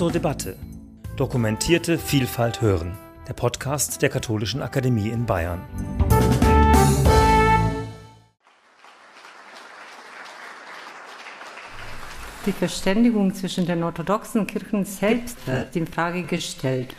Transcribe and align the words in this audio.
zur 0.00 0.10
Debatte. 0.10 0.56
Dokumentierte 1.18 1.98
Vielfalt 1.98 2.62
hören. 2.62 2.96
Der 3.28 3.34
Podcast 3.34 4.00
der 4.00 4.08
Katholischen 4.08 4.62
Akademie 4.62 5.10
in 5.10 5.26
Bayern. 5.26 5.60
Die 12.46 12.52
Verständigung 12.52 13.34
zwischen 13.34 13.66
den 13.66 13.82
orthodoxen 13.82 14.46
Kirchen 14.46 14.86
selbst 14.86 15.46
wird 15.46 15.76
in 15.76 15.86
Frage 15.86 16.22
gestellt. 16.22 16.96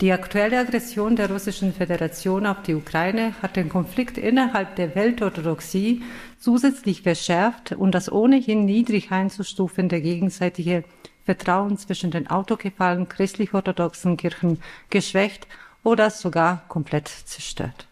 Die 0.00 0.12
aktuelle 0.12 0.60
Aggression 0.60 1.16
der 1.16 1.28
Russischen 1.28 1.74
Föderation 1.74 2.46
auf 2.46 2.62
die 2.62 2.76
Ukraine 2.76 3.34
hat 3.42 3.56
den 3.56 3.68
Konflikt 3.68 4.16
innerhalb 4.16 4.76
der 4.76 4.94
Weltorthodoxie 4.94 6.04
zusätzlich 6.38 7.02
verschärft 7.02 7.72
und 7.72 7.96
das 7.96 8.12
ohnehin 8.12 8.64
niedrig 8.64 9.10
einzustufende 9.10 10.00
gegenseitige 10.00 10.84
Vertrauen 11.28 11.76
zwischen 11.76 12.10
den 12.10 12.30
autokephalen 12.30 13.06
christlich-orthodoxen 13.06 14.16
Kirchen 14.16 14.62
geschwächt 14.88 15.46
oder 15.84 16.08
sogar 16.08 16.62
komplett 16.68 17.06
zerstört. 17.06 17.86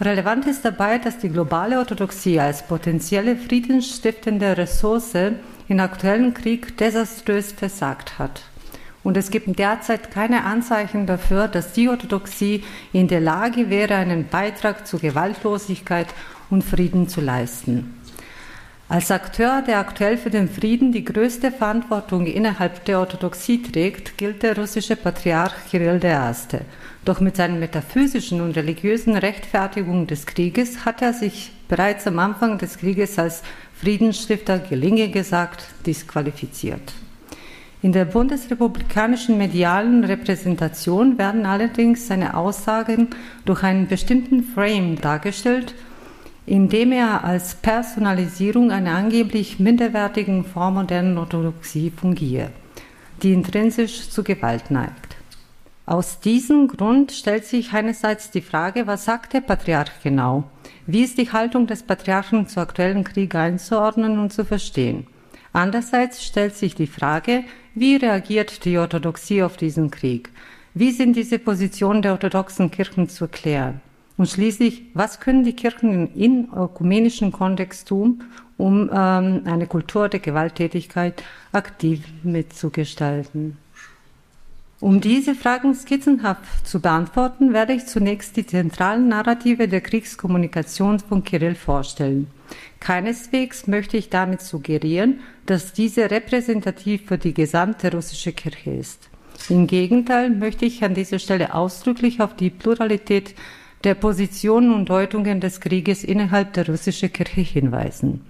Relevant 0.00 0.46
ist 0.46 0.64
dabei, 0.64 0.98
dass 0.98 1.18
die 1.18 1.30
globale 1.30 1.78
Orthodoxie 1.78 2.38
als 2.38 2.64
potenzielle 2.64 3.34
friedensstiftende 3.34 4.56
Ressource 4.56 5.16
im 5.66 5.80
aktuellen 5.80 6.32
Krieg 6.32 6.78
desaströs 6.78 7.50
versagt 7.50 8.20
hat. 8.20 8.42
Und 9.02 9.16
es 9.16 9.32
gibt 9.32 9.58
derzeit 9.58 10.12
keine 10.12 10.44
Anzeichen 10.44 11.06
dafür, 11.06 11.48
dass 11.48 11.72
die 11.72 11.88
Orthodoxie 11.88 12.62
in 12.92 13.08
der 13.08 13.20
Lage 13.20 13.68
wäre, 13.68 13.96
einen 13.96 14.28
Beitrag 14.28 14.86
zur 14.86 15.00
Gewaltlosigkeit 15.00 16.06
und 16.50 16.62
Frieden 16.62 17.08
zu 17.08 17.20
leisten. 17.20 17.96
Als 18.90 19.10
Akteur, 19.10 19.60
der 19.60 19.80
aktuell 19.80 20.16
für 20.16 20.30
den 20.30 20.48
Frieden 20.48 20.92
die 20.92 21.04
größte 21.04 21.52
Verantwortung 21.52 22.24
innerhalb 22.24 22.86
der 22.86 23.00
Orthodoxie 23.00 23.60
trägt, 23.60 24.16
gilt 24.16 24.42
der 24.42 24.56
russische 24.56 24.96
Patriarch 24.96 25.52
Kirill 25.70 26.00
I. 26.02 26.58
Doch 27.04 27.20
mit 27.20 27.36
seinen 27.36 27.60
metaphysischen 27.60 28.40
und 28.40 28.56
religiösen 28.56 29.14
Rechtfertigungen 29.14 30.06
des 30.06 30.24
Krieges 30.24 30.86
hat 30.86 31.02
er 31.02 31.12
sich 31.12 31.52
bereits 31.68 32.06
am 32.06 32.18
Anfang 32.18 32.56
des 32.56 32.78
Krieges 32.78 33.18
als 33.18 33.42
Friedensstifter, 33.78 34.58
gelinge 34.58 35.10
gesagt, 35.10 35.66
disqualifiziert. 35.84 36.94
In 37.82 37.92
der 37.92 38.06
bundesrepublikanischen 38.06 39.36
medialen 39.36 40.02
Repräsentation 40.02 41.18
werden 41.18 41.44
allerdings 41.44 42.08
seine 42.08 42.34
Aussagen 42.34 43.08
durch 43.44 43.62
einen 43.62 43.86
bestimmten 43.86 44.42
Frame 44.42 44.98
dargestellt, 44.98 45.74
in 46.48 46.70
dem 46.70 46.92
er 46.92 47.24
als 47.24 47.54
Personalisierung 47.56 48.70
einer 48.70 48.94
angeblich 48.94 49.58
minderwertigen 49.58 50.44
vormodernen 50.44 51.18
Orthodoxie 51.18 51.90
fungiert, 51.90 52.52
die 53.22 53.34
intrinsisch 53.34 54.08
zu 54.08 54.24
Gewalt 54.24 54.70
neigt. 54.70 55.16
Aus 55.84 56.20
diesem 56.20 56.68
Grund 56.68 57.12
stellt 57.12 57.44
sich 57.44 57.72
einerseits 57.74 58.30
die 58.30 58.40
Frage, 58.40 58.86
was 58.86 59.04
sagt 59.04 59.34
der 59.34 59.42
Patriarch 59.42 60.02
genau? 60.02 60.44
Wie 60.86 61.02
ist 61.02 61.18
die 61.18 61.30
Haltung 61.30 61.66
des 61.66 61.82
Patriarchen 61.82 62.46
zu 62.46 62.60
aktuellen 62.60 63.04
Krieg 63.04 63.34
einzuordnen 63.34 64.18
und 64.18 64.32
zu 64.32 64.44
verstehen? 64.44 65.06
Andererseits 65.52 66.24
stellt 66.24 66.56
sich 66.56 66.74
die 66.74 66.86
Frage, 66.86 67.44
wie 67.74 67.96
reagiert 67.96 68.64
die 68.64 68.78
Orthodoxie 68.78 69.42
auf 69.42 69.56
diesen 69.58 69.90
Krieg? 69.90 70.30
Wie 70.72 70.92
sind 70.92 71.14
diese 71.16 71.38
Positionen 71.38 72.02
der 72.02 72.12
orthodoxen 72.12 72.70
Kirchen 72.70 73.08
zu 73.08 73.24
erklären? 73.24 73.80
Und 74.18 74.28
schließlich, 74.28 74.82
was 74.94 75.20
können 75.20 75.44
die 75.44 75.54
Kirchen 75.54 76.12
in 76.14 76.48
ökumenischen 76.54 77.32
Kontext 77.32 77.88
tun, 77.88 78.24
um 78.56 78.90
ähm, 78.92 79.42
eine 79.44 79.66
Kultur 79.68 80.08
der 80.08 80.20
Gewalttätigkeit 80.20 81.22
aktiv 81.52 82.02
mitzugestalten? 82.24 83.56
Um 84.80 85.00
diese 85.00 85.34
Fragen 85.34 85.74
skizzenhaft 85.74 86.66
zu 86.66 86.80
beantworten, 86.80 87.52
werde 87.52 87.72
ich 87.72 87.86
zunächst 87.86 88.36
die 88.36 88.46
zentralen 88.46 89.08
Narrative 89.08 89.66
der 89.66 89.80
Kriegskommunikation 89.80 91.00
von 91.00 91.24
Kirill 91.24 91.54
vorstellen. 91.54 92.28
Keineswegs 92.80 93.66
möchte 93.66 93.96
ich 93.96 94.08
damit 94.08 94.40
suggerieren, 94.40 95.20
dass 95.46 95.72
diese 95.72 96.10
repräsentativ 96.10 97.06
für 97.06 97.18
die 97.18 97.34
gesamte 97.34 97.92
russische 97.92 98.32
Kirche 98.32 98.70
ist. 98.70 99.08
Im 99.48 99.66
Gegenteil 99.66 100.30
möchte 100.30 100.64
ich 100.64 100.82
an 100.84 100.94
dieser 100.94 101.18
Stelle 101.18 101.54
ausdrücklich 101.54 102.20
auf 102.20 102.34
die 102.34 102.50
Pluralität 102.50 103.34
der 103.84 103.94
Positionen 103.94 104.74
und 104.74 104.88
Deutungen 104.88 105.40
des 105.40 105.60
Krieges 105.60 106.04
innerhalb 106.04 106.52
der 106.52 106.66
russischen 106.68 107.12
Kirche 107.12 107.40
hinweisen. 107.40 108.22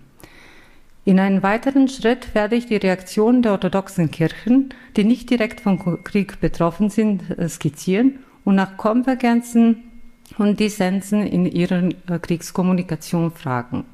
In 1.05 1.19
einem 1.19 1.43
weiteren 1.43 1.89
Schritt 1.89 2.35
werde 2.35 2.57
ich 2.57 2.67
die 2.67 2.77
Reaktion 2.77 3.41
der 3.41 3.53
orthodoxen 3.53 4.11
Kirchen, 4.11 4.75
die 4.97 5.05
nicht 5.05 5.31
direkt 5.31 5.63
vom 5.63 6.05
Krieg 6.05 6.39
betroffen 6.41 6.91
sind, 6.91 7.23
skizzieren 7.49 8.19
und 8.45 8.57
nach 8.57 8.77
Konvergenzen 8.77 9.85
und 10.37 10.61
Dissensen 10.61 11.27
in 11.27 11.47
ihrer 11.47 11.89
Kriegskommunikation 12.21 13.31
fragen. 13.31 13.85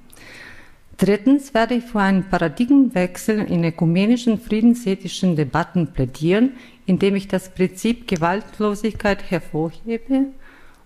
Drittens 0.97 1.54
werde 1.54 1.75
ich 1.75 1.84
für 1.84 2.00
einen 2.00 2.25
Paradigmenwechsel 2.25 3.41
in 3.44 3.64
ökumenischen 3.64 4.41
friedensethischen 4.41 5.37
Debatten 5.37 5.88
plädieren, 5.93 6.54
indem 6.87 7.16
ich 7.16 7.28
das 7.28 7.48
Prinzip 7.48 8.09
Gewaltlosigkeit 8.09 9.31
hervorhebe, 9.31 10.26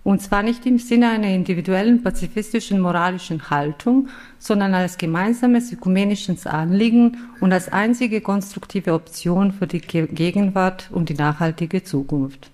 und 0.03 0.21
zwar 0.21 0.43
nicht 0.43 0.65
im 0.65 0.79
Sinne 0.79 1.09
einer 1.09 1.27
individuellen 1.27 2.03
pazifistischen 2.03 2.79
moralischen 2.79 3.49
Haltung, 3.49 4.07
sondern 4.37 4.73
als 4.73 4.97
gemeinsames 4.97 5.71
ökumenisches 5.71 6.47
Anliegen 6.47 7.17
und 7.41 7.51
als 7.51 7.71
einzige 7.71 8.21
konstruktive 8.21 8.93
Option 8.93 9.51
für 9.51 9.67
die 9.67 9.81
Gegenwart 9.81 10.89
und 10.91 11.09
die 11.09 11.15
nachhaltige 11.15 11.83
Zukunft. 11.83 12.49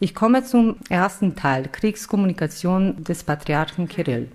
Ich 0.00 0.14
komme 0.14 0.44
zum 0.44 0.76
ersten 0.88 1.36
Teil, 1.36 1.68
Kriegskommunikation 1.70 3.04
des 3.04 3.22
Patriarchen 3.22 3.86
Kirill. 3.86 4.28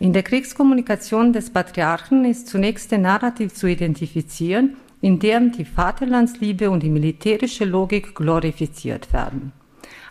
In 0.00 0.12
der 0.12 0.24
Kriegskommunikation 0.24 1.32
des 1.32 1.50
Patriarchen 1.50 2.24
ist 2.24 2.48
zunächst 2.48 2.90
der 2.90 2.98
Narrativ 2.98 3.54
zu 3.54 3.68
identifizieren, 3.68 4.76
in 5.00 5.20
dem 5.20 5.52
die 5.52 5.64
Vaterlandsliebe 5.64 6.68
und 6.68 6.82
die 6.82 6.90
militärische 6.90 7.64
Logik 7.64 8.14
glorifiziert 8.14 9.12
werden. 9.12 9.52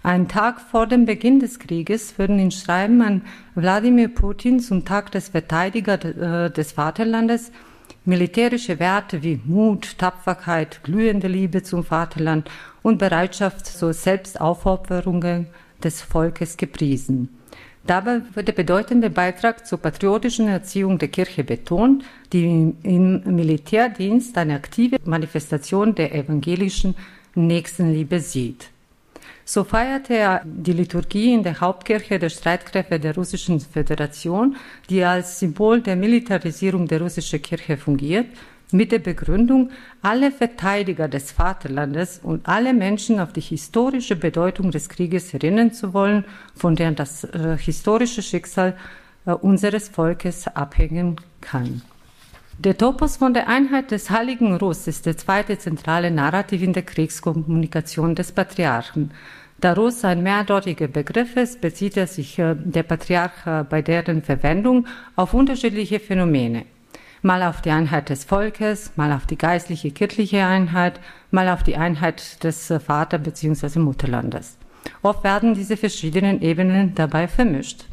Einen 0.04 0.28
Tag 0.28 0.60
vor 0.60 0.86
dem 0.86 1.06
Beginn 1.06 1.40
des 1.40 1.60
Krieges 1.60 2.18
würden 2.18 2.38
in 2.38 2.52
Schreiben 2.52 3.02
an 3.02 3.22
Wladimir 3.56 4.10
Putin 4.10 4.60
zum 4.60 4.84
Tag 4.84 5.14
des 5.14 5.30
Verteidigers 5.30 6.04
äh, 6.04 6.52
des 6.52 6.74
Vaterlandes 6.74 7.54
militärische 8.04 8.80
Werte 8.80 9.24
wie 9.24 9.40
Mut, 9.46 9.98
Tapferkeit, 9.98 10.84
glühende 10.84 11.30
Liebe 11.30 11.64
zum 11.64 11.86
Vaterland 11.86 12.52
und 12.82 12.98
Bereitschaft 12.98 13.66
zur 13.66 13.94
Selbstaufopferung 13.94 15.48
des 15.82 16.02
Volkes 16.02 16.58
gepriesen. 16.58 17.30
Dabei 17.88 18.24
wird 18.34 18.50
der 18.50 18.54
bedeutende 18.54 19.10
Beitrag 19.10 19.66
zur 19.66 19.78
patriotischen 19.78 20.50
Erziehung 20.50 21.00
der 21.00 21.08
Kirche 21.08 21.46
betont, 21.46 22.04
die 22.34 22.74
im 22.84 23.22
Militärdienst 23.24 24.38
eine 24.38 24.56
aktive 24.56 24.98
Manifestation 25.06 25.96
der 25.96 26.14
evangelischen 26.14 26.96
Nächstenliebe 27.36 28.20
sieht. 28.20 28.73
So 29.46 29.64
feierte 29.64 30.16
er 30.16 30.42
die 30.46 30.72
Liturgie 30.72 31.34
in 31.34 31.44
der 31.44 31.60
Hauptkirche 31.60 32.18
der 32.18 32.30
Streitkräfte 32.30 33.00
der 33.00 33.16
Russischen 33.16 33.60
Föderation, 33.60 34.56
die 34.90 35.04
als 35.04 35.40
Symbol 35.40 35.82
der 35.82 35.98
Militarisierung 35.98 36.88
der 36.88 37.02
russischen 37.02 37.42
Kirche 37.42 37.76
fungiert, 37.76 38.28
mit 38.72 38.92
der 38.92 39.00
Begründung, 39.00 39.70
alle 40.02 40.32
Verteidiger 40.32 41.08
des 41.08 41.32
Vaterlandes 41.32 42.20
und 42.24 42.48
alle 42.48 42.74
Menschen 42.74 43.20
auf 43.20 43.34
die 43.34 43.42
historische 43.42 44.16
Bedeutung 44.16 44.72
des 44.72 44.90
Krieges 44.90 45.34
erinnern 45.34 45.74
zu 45.74 45.94
wollen, 45.94 46.26
von 46.56 46.76
deren 46.76 46.96
das 46.96 47.24
äh, 47.24 47.58
historische 47.58 48.22
Schicksal 48.22 48.76
äh, 49.26 49.32
unseres 49.32 49.90
Volkes 49.90 50.48
abhängen 50.48 51.18
kann. 51.40 51.82
Der 52.64 52.78
Topos 52.78 53.18
von 53.18 53.34
der 53.34 53.50
Einheit 53.50 53.92
des 53.92 54.10
Heiligen 54.10 54.56
Russ 54.56 54.88
ist 54.88 55.06
der 55.06 55.18
zweite 55.18 55.58
zentrale 55.58 56.10
Narrativ 56.12 56.62
in 56.62 56.72
der 56.72 56.84
Kriegskommunikation 56.84 58.16
des 58.16 58.32
Patriarchen. 58.32 59.12
Da 59.60 59.74
Russ 59.74 60.06
ein 60.06 60.24
mehrdeutiger 60.24 60.88
Begriff 60.88 61.36
ist, 61.36 61.60
bezieht 61.60 61.98
er 61.98 62.08
sich 62.08 62.40
äh, 62.40 62.56
der 62.58 62.84
Patriarch 62.84 63.46
äh, 63.46 63.66
bei 63.66 63.82
deren 63.82 64.22
Verwendung 64.22 64.88
auf 65.18 65.34
unterschiedliche 65.34 66.00
Phänomene 66.00 66.64
mal 67.22 67.44
auf 67.44 67.60
die 67.60 67.72
Einheit 67.72 68.08
des 68.10 68.24
Volkes, 68.24 68.94
mal 68.96 69.12
auf 69.12 69.26
die 69.26 69.38
geistliche 69.38 69.92
kirchliche 69.92 70.46
Einheit, 70.46 71.02
mal 71.32 71.50
auf 71.50 71.64
die 71.64 71.76
Einheit 71.76 72.42
des 72.46 72.70
äh, 72.72 72.80
Vater- 72.80 73.20
bzw. 73.20 73.80
Mutterlandes. 73.80 74.58
Oft 75.02 75.26
werden 75.26 75.54
diese 75.54 75.76
verschiedenen 75.76 76.42
Ebenen 76.42 76.96
dabei 76.96 77.28
vermischt. 77.28 77.88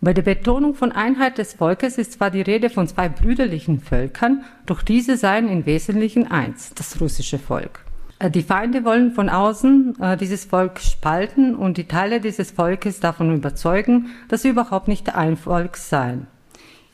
Bei 0.00 0.14
der 0.14 0.22
Betonung 0.22 0.74
von 0.74 0.92
Einheit 0.92 1.38
des 1.38 1.54
Volkes 1.54 1.98
ist 1.98 2.12
zwar 2.12 2.30
die 2.30 2.42
Rede 2.42 2.70
von 2.70 2.86
zwei 2.86 3.08
brüderlichen 3.08 3.80
Völkern, 3.80 4.44
doch 4.64 4.82
diese 4.82 5.16
seien 5.16 5.48
im 5.48 5.66
Wesentlichen 5.66 6.30
eins, 6.30 6.72
das 6.74 7.00
russische 7.00 7.40
Volk. 7.40 7.84
Äh, 8.20 8.30
die 8.30 8.42
Feinde 8.42 8.84
wollen 8.84 9.10
von 9.10 9.28
außen 9.28 10.00
äh, 10.00 10.16
dieses 10.16 10.44
Volk 10.44 10.78
spalten 10.78 11.56
und 11.56 11.78
die 11.78 11.88
Teile 11.88 12.20
dieses 12.20 12.52
Volkes 12.52 13.00
davon 13.00 13.34
überzeugen, 13.34 14.10
dass 14.28 14.42
sie 14.42 14.50
überhaupt 14.50 14.86
nicht 14.86 15.16
ein 15.16 15.36
Volk 15.36 15.76
seien. 15.76 16.28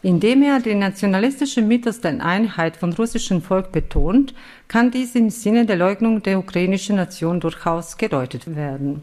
Indem 0.01 0.43
er 0.43 0.61
den 0.61 0.79
nationalistischen 0.79 1.69
Mythos 1.69 2.01
der 2.01 2.25
Einheit 2.25 2.79
von 2.79 2.95
russischem 2.95 3.43
Volk 3.43 3.71
betont, 3.71 4.35
kann 4.67 4.91
dies 4.91 5.15
im 5.15 5.29
Sinne 5.29 5.67
der 5.67 5.77
Leugnung 5.77 6.23
der 6.23 6.39
ukrainischen 6.39 6.97
Nation 6.97 7.41
durchaus 7.41 7.99
gedeutet 7.99 8.57
werden. 8.57 9.03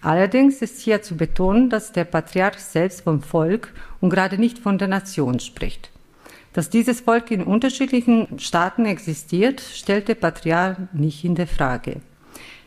Allerdings 0.00 0.62
ist 0.62 0.80
hier 0.80 1.02
zu 1.02 1.16
betonen, 1.16 1.70
dass 1.70 1.92
der 1.92 2.04
Patriarch 2.04 2.58
selbst 2.58 3.02
vom 3.02 3.22
Volk 3.22 3.72
und 4.00 4.10
gerade 4.10 4.38
nicht 4.38 4.58
von 4.58 4.78
der 4.78 4.88
Nation 4.88 5.40
spricht. 5.40 5.90
Dass 6.52 6.70
dieses 6.70 7.00
Volk 7.00 7.30
in 7.30 7.42
unterschiedlichen 7.42 8.38
Staaten 8.38 8.84
existiert, 8.86 9.60
stellt 9.60 10.08
der 10.08 10.14
Patriarch 10.14 10.76
nicht 10.92 11.24
in 11.24 11.34
der 11.34 11.46
Frage. 11.46 12.00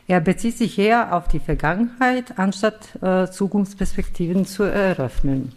Er 0.08 0.20
bezieht 0.20 0.58
sich 0.58 0.78
eher 0.78 1.16
auf 1.16 1.28
die 1.30 1.40
Vergangenheit, 1.40 2.38
anstatt 2.38 3.02
äh, 3.02 3.28
Zukunftsperspektiven 3.28 4.46
zu 4.46 4.64
eröffnen. 4.64 5.54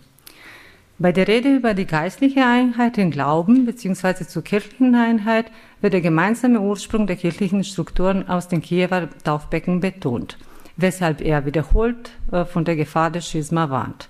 Bei 0.96 1.10
der 1.10 1.26
Rede 1.26 1.56
über 1.56 1.74
die 1.74 1.86
geistliche 1.86 2.46
Einheit 2.46 2.98
im 2.98 3.10
Glauben 3.10 3.66
bzw. 3.66 4.26
zur 4.26 4.44
kirchlichen 4.44 4.94
Einheit 4.94 5.46
wird 5.80 5.92
der 5.92 6.00
gemeinsame 6.00 6.60
Ursprung 6.60 7.08
der 7.08 7.16
kirchlichen 7.16 7.64
Strukturen 7.64 8.28
aus 8.28 8.46
den 8.46 8.62
Kiewer 8.62 9.08
Taufbecken 9.24 9.80
betont, 9.80 10.38
weshalb 10.76 11.20
er 11.20 11.46
wiederholt 11.46 12.12
äh, 12.32 12.44
von 12.44 12.64
der 12.64 12.76
Gefahr 12.76 13.10
des 13.10 13.28
Schisma 13.28 13.70
warnt. 13.70 14.08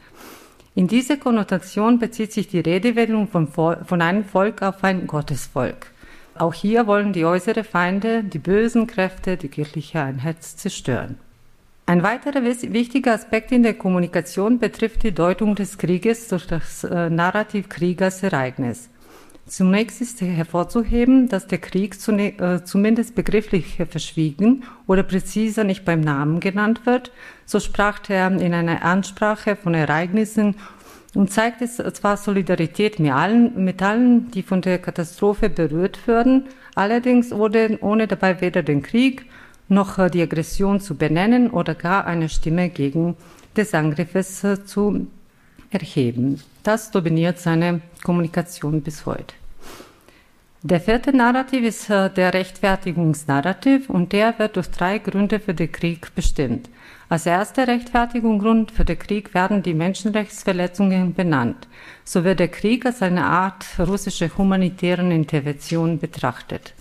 In 0.75 0.89
dieser 0.89 1.17
Konnotation 1.17 1.99
bezieht 1.99 2.33
sich 2.33 2.49
die 2.49 2.61
Redewendung 2.61 3.29
von, 3.29 3.49
von 3.49 4.03
einem 4.03 4.25
Volk 4.25 4.63
auf 4.63 4.83
ein 4.83 5.07
Gottesvolk. 5.07 5.93
Auch 6.37 6.53
hier 6.53 6.89
wollen 6.89 7.13
die 7.13 7.25
äußeren 7.25 7.63
Feinde, 7.63 8.25
die 8.25 8.41
bösen 8.41 8.89
Kräfte, 8.89 9.37
die 9.37 9.49
kirchliche 9.49 10.01
Einheit 10.01 10.43
zerstören. 10.43 11.17
Ein 11.87 12.03
weiterer 12.03 12.43
wichtiger 12.43 13.13
Aspekt 13.13 13.53
in 13.53 13.63
der 13.63 13.75
Kommunikation 13.75 14.59
betrifft 14.59 15.03
die 15.03 15.13
Deutung 15.13 15.55
des 15.55 15.79
Krieges 15.79 16.29
durch 16.29 16.47
das 16.47 16.83
äh, 16.83 17.11
Narrativ 17.11 17.69
Krieg 17.69 18.01
als 18.03 18.23
Ereignis. 18.23 18.89
Zunächst 19.47 20.01
ist 20.01 20.23
hervorzuheben, 20.23 21.29
dass 21.29 21.47
der 21.47 21.59
Krieg 21.59 21.97
äh, 22.09 22.65
zumindest 22.65 23.15
begrifflich 23.15 23.79
verschwiegen 23.89 24.65
oder 24.87 25.03
präziser 25.03 25.65
nicht 25.65 25.85
beim 25.85 26.01
Namen 26.01 26.41
genannt 26.41 26.87
wird. 26.87 27.13
So 27.45 27.61
sprach 27.61 28.01
er 28.09 28.31
in 28.31 28.55
einer 28.55 28.83
Ansprache 28.83 29.55
von 29.55 29.75
Ereignissen 29.75 30.57
und 31.15 31.31
zeigte 31.31 31.67
zwar 31.69 32.17
Solidarität 32.17 32.99
mit 32.99 33.13
allen, 33.13 33.65
mit 33.65 33.83
allen, 33.83 34.31
die 34.31 34.43
von 34.43 34.63
der 34.63 34.79
Katastrophe 34.79 35.51
berührt 35.51 36.07
würden, 36.07 36.45
allerdings 36.75 37.31
ohne, 37.31 37.79
ohne 37.83 38.07
dabei 38.07 38.41
weder 38.41 38.63
den 38.63 38.83
Krieg 38.83 39.27
noch 39.69 39.99
äh, 39.99 40.11
die 40.11 40.23
Aggression 40.23 40.81
zu 40.81 40.97
benennen 40.97 41.51
oder 41.51 41.75
gar 41.75 42.07
eine 42.07 42.29
Stimme 42.31 42.71
gegen 42.71 43.17
des 43.57 43.75
Angriffes 43.75 44.43
äh, 44.43 44.65
zu 44.65 45.07
erheben. 45.75 46.41
Das 46.63 46.91
dominiert 46.91 47.39
seine 47.39 47.81
Kommunikation 48.03 48.83
bis 48.83 49.07
heute. 49.07 49.35
Der 50.63 50.81
vierte 50.81 51.15
Narrativ 51.15 51.63
ist 51.63 51.91
äh, 51.91 52.09
der 52.09 52.33
Rechtfertigungsnarrativ 52.33 53.91
und 53.91 54.13
der 54.15 54.39
wird 54.39 54.57
durch 54.57 54.71
drei 54.71 54.99
Gründe 54.99 55.39
für 55.39 55.53
den 55.53 55.71
Krieg 55.71 56.15
bestimmt. 56.15 56.71
Als 57.11 57.27
erster 57.27 57.69
Rechtfertigungsgrund 57.69 58.71
für 58.71 58.85
den 58.85 58.99
Krieg 58.99 59.35
werden 59.35 59.63
die 59.63 59.75
Menschenrechtsverletzungen 59.75 61.13
benannt. 61.13 61.69
So 62.05 62.25
wird 62.25 62.41
der 62.41 62.49
Krieg 62.49 62.87
als 62.87 63.03
eine 63.03 63.25
Art 63.25 63.67
russische 63.79 64.31
humanitären 64.39 65.11
Intervention 65.11 65.99
betrachtet. 65.99 66.74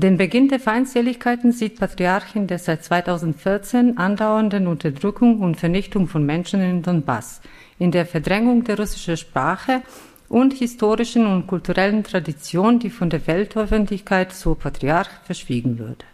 Den 0.00 0.16
Beginn 0.16 0.46
der 0.46 0.60
Feindseligkeiten 0.60 1.50
sieht 1.50 1.80
Patriarchin 1.80 2.46
der 2.46 2.60
seit 2.60 2.84
2014 2.84 3.98
andauernden 3.98 4.68
Unterdrückung 4.68 5.40
und 5.40 5.56
Vernichtung 5.56 6.06
von 6.06 6.24
Menschen 6.24 6.60
in 6.60 6.82
Donbass, 6.82 7.40
in 7.80 7.90
der 7.90 8.06
Verdrängung 8.06 8.62
der 8.62 8.78
russischen 8.78 9.16
Sprache 9.16 9.82
und 10.28 10.52
historischen 10.52 11.26
und 11.26 11.48
kulturellen 11.48 12.04
Tradition, 12.04 12.78
die 12.78 12.90
von 12.90 13.10
der 13.10 13.26
Weltöffentlichkeit 13.26 14.32
so 14.32 14.54
Patriarch 14.54 15.10
verschwiegen 15.24 15.80
würde. 15.80 16.04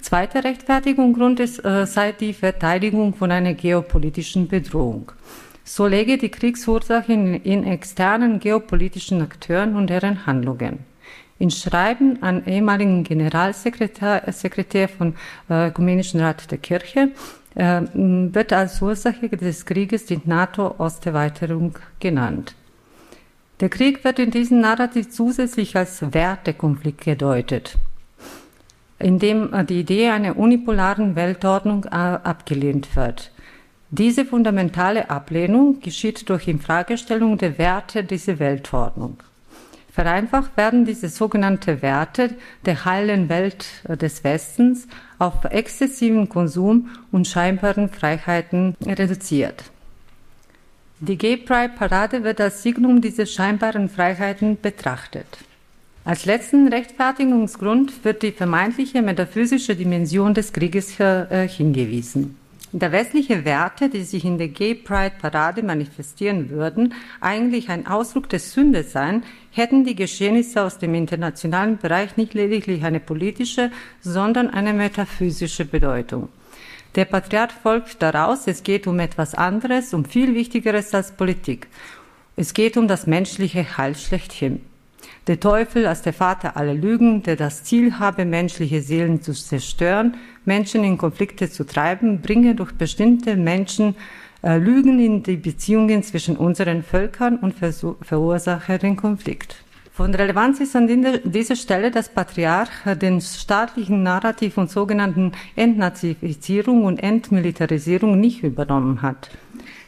Zweiter 0.00 0.44
Rechtfertigungsgrund 0.44 1.40
ist, 1.40 1.64
äh, 1.64 1.86
sei 1.86 2.12
die 2.12 2.32
Verteidigung 2.32 3.14
von 3.14 3.32
einer 3.32 3.54
geopolitischen 3.54 4.46
Bedrohung. 4.46 5.10
So 5.64 5.88
lege 5.88 6.16
die 6.16 6.30
Kriegsursache 6.30 7.12
in, 7.12 7.34
in 7.34 7.64
externen 7.64 8.38
geopolitischen 8.38 9.20
Akteuren 9.20 9.74
und 9.74 9.90
deren 9.90 10.26
Handlungen. 10.26 10.89
In 11.40 11.50
Schreiben 11.50 12.22
an 12.22 12.44
ehemaligen 12.44 13.02
Generalsekretär 13.02 14.28
äh, 14.28 14.30
Sekretär 14.30 14.90
von 14.90 15.14
äh, 15.48 15.68
Ökumenischen 15.68 16.20
Rat 16.20 16.50
der 16.50 16.58
Kirche 16.58 17.12
äh, 17.54 17.80
wird 17.94 18.52
als 18.52 18.82
Ursache 18.82 19.26
des 19.30 19.64
Krieges 19.64 20.04
die 20.04 20.20
NATO-Osterweiterung 20.22 21.78
genannt. 21.98 22.54
Der 23.60 23.70
Krieg 23.70 24.04
wird 24.04 24.18
in 24.18 24.30
diesem 24.30 24.60
Narrativ 24.60 25.08
zusätzlich 25.08 25.74
als 25.76 26.12
Wertekonflikt 26.12 27.00
gedeutet, 27.00 27.78
in 28.98 29.18
dem 29.18 29.54
äh, 29.54 29.64
die 29.64 29.80
Idee 29.80 30.10
einer 30.10 30.36
unipolaren 30.36 31.16
Weltordnung 31.16 31.84
äh, 31.84 31.88
abgelehnt 31.88 32.94
wird. 32.96 33.32
Diese 33.88 34.26
fundamentale 34.26 35.08
Ablehnung 35.08 35.80
geschieht 35.80 36.28
durch 36.28 36.48
Infragestellung 36.48 37.38
der 37.38 37.56
Werte 37.56 38.04
dieser 38.04 38.38
Weltordnung. 38.38 39.22
Vereinfacht 39.92 40.56
werden 40.56 40.84
diese 40.84 41.08
sogenannten 41.08 41.82
Werte 41.82 42.34
der 42.64 42.84
heilen 42.84 43.28
Welt 43.28 43.66
des 43.88 44.22
Westens 44.22 44.86
auf 45.18 45.44
exzessiven 45.44 46.28
Konsum 46.28 46.90
und 47.10 47.26
scheinbaren 47.26 47.88
Freiheiten 47.88 48.76
reduziert. 48.86 49.64
Die 51.00 51.16
Gay 51.16 51.38
Pride 51.38 51.72
Parade 51.76 52.22
wird 52.24 52.40
als 52.40 52.62
Signum 52.62 53.00
dieser 53.00 53.26
scheinbaren 53.26 53.88
Freiheiten 53.88 54.60
betrachtet. 54.60 55.26
Als 56.04 56.24
letzten 56.24 56.68
Rechtfertigungsgrund 56.68 58.04
wird 58.04 58.22
die 58.22 58.32
vermeintliche 58.32 59.02
metaphysische 59.02 59.76
Dimension 59.76 60.34
des 60.34 60.52
Krieges 60.52 60.98
äh, 60.98 61.46
hingewiesen. 61.48 62.36
Da 62.72 62.92
westliche 62.92 63.44
Werte, 63.44 63.88
die 63.88 64.04
sich 64.04 64.24
in 64.24 64.38
der 64.38 64.46
Gay 64.46 64.76
Pride 64.76 65.16
Parade 65.20 65.64
manifestieren 65.64 66.50
würden, 66.50 66.94
eigentlich 67.20 67.68
ein 67.68 67.88
Ausdruck 67.88 68.28
der 68.28 68.38
Sünde 68.38 68.84
sein, 68.84 69.24
hätten 69.50 69.84
die 69.84 69.96
Geschehnisse 69.96 70.62
aus 70.62 70.78
dem 70.78 70.94
internationalen 70.94 71.78
Bereich 71.78 72.16
nicht 72.16 72.32
lediglich 72.32 72.84
eine 72.84 73.00
politische, 73.00 73.72
sondern 74.00 74.50
eine 74.50 74.72
metaphysische 74.72 75.64
Bedeutung. 75.64 76.28
Der 76.94 77.06
Patriarch 77.06 77.52
folgt 77.52 78.02
daraus, 78.02 78.46
es 78.46 78.62
geht 78.62 78.86
um 78.86 79.00
etwas 79.00 79.34
anderes, 79.34 79.92
um 79.92 80.04
viel 80.04 80.36
Wichtigeres 80.36 80.94
als 80.94 81.10
Politik. 81.10 81.66
Es 82.36 82.54
geht 82.54 82.76
um 82.76 82.86
das 82.86 83.08
menschliche 83.08 83.78
Heil 83.78 83.96
schlechthin. 83.96 84.60
Der 85.30 85.38
Teufel 85.38 85.86
als 85.86 86.02
der 86.02 86.12
Vater 86.12 86.56
aller 86.56 86.74
Lügen, 86.74 87.22
der 87.22 87.36
das 87.36 87.62
Ziel 87.62 88.00
habe, 88.00 88.24
menschliche 88.24 88.82
Seelen 88.82 89.22
zu 89.22 89.32
zerstören, 89.32 90.16
Menschen 90.44 90.82
in 90.82 90.98
Konflikte 90.98 91.48
zu 91.48 91.64
treiben, 91.64 92.20
bringe 92.20 92.56
durch 92.56 92.72
bestimmte 92.72 93.36
Menschen 93.36 93.94
äh, 94.42 94.58
Lügen 94.58 94.98
in 94.98 95.22
die 95.22 95.36
Beziehungen 95.36 96.02
zwischen 96.02 96.36
unseren 96.36 96.82
Völkern 96.82 97.36
und 97.36 97.54
verursache 97.54 98.78
den 98.78 98.96
Konflikt. 98.96 99.54
Von 99.92 100.12
Relevanz 100.12 100.58
ist 100.58 100.74
an 100.74 100.88
dieser 101.24 101.54
Stelle, 101.54 101.92
dass 101.92 102.08
Patriarch 102.08 102.98
den 103.00 103.20
staatlichen 103.20 104.02
Narrativ 104.02 104.58
und 104.58 104.68
sogenannten 104.68 105.30
Entnazifizierung 105.54 106.84
und 106.84 107.00
Entmilitarisierung 107.00 108.18
nicht 108.18 108.42
übernommen 108.42 109.00
hat. 109.02 109.30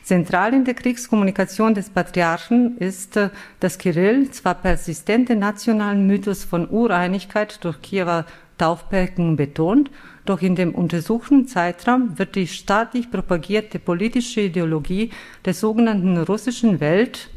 Zentral 0.02 0.52
in 0.52 0.64
der 0.64 0.74
Kriegskommunikation 0.74 1.74
des 1.74 1.90
Patriarchen 1.90 2.76
ist, 2.78 3.16
äh, 3.16 3.30
dass 3.60 3.78
Kirill 3.78 4.30
zwar 4.30 4.54
persistente 4.54 5.36
nationalen 5.36 6.06
Mythos 6.06 6.44
von 6.44 6.68
Ureinigkeit 6.68 7.62
durch 7.64 7.80
Kiewer 7.82 8.26
Taufbecken 8.58 9.36
betont, 9.36 9.90
doch 10.24 10.42
in 10.42 10.54
dem 10.54 10.74
untersuchten 10.74 11.48
Zeitraum 11.48 12.18
wird 12.18 12.36
die 12.36 12.46
staatlich 12.46 13.10
propagierte 13.10 13.78
politische 13.78 14.42
Ideologie 14.42 15.10
der 15.44 15.54
sogenannten 15.54 16.16
russischen 16.18 16.78
Welt, 16.80 17.30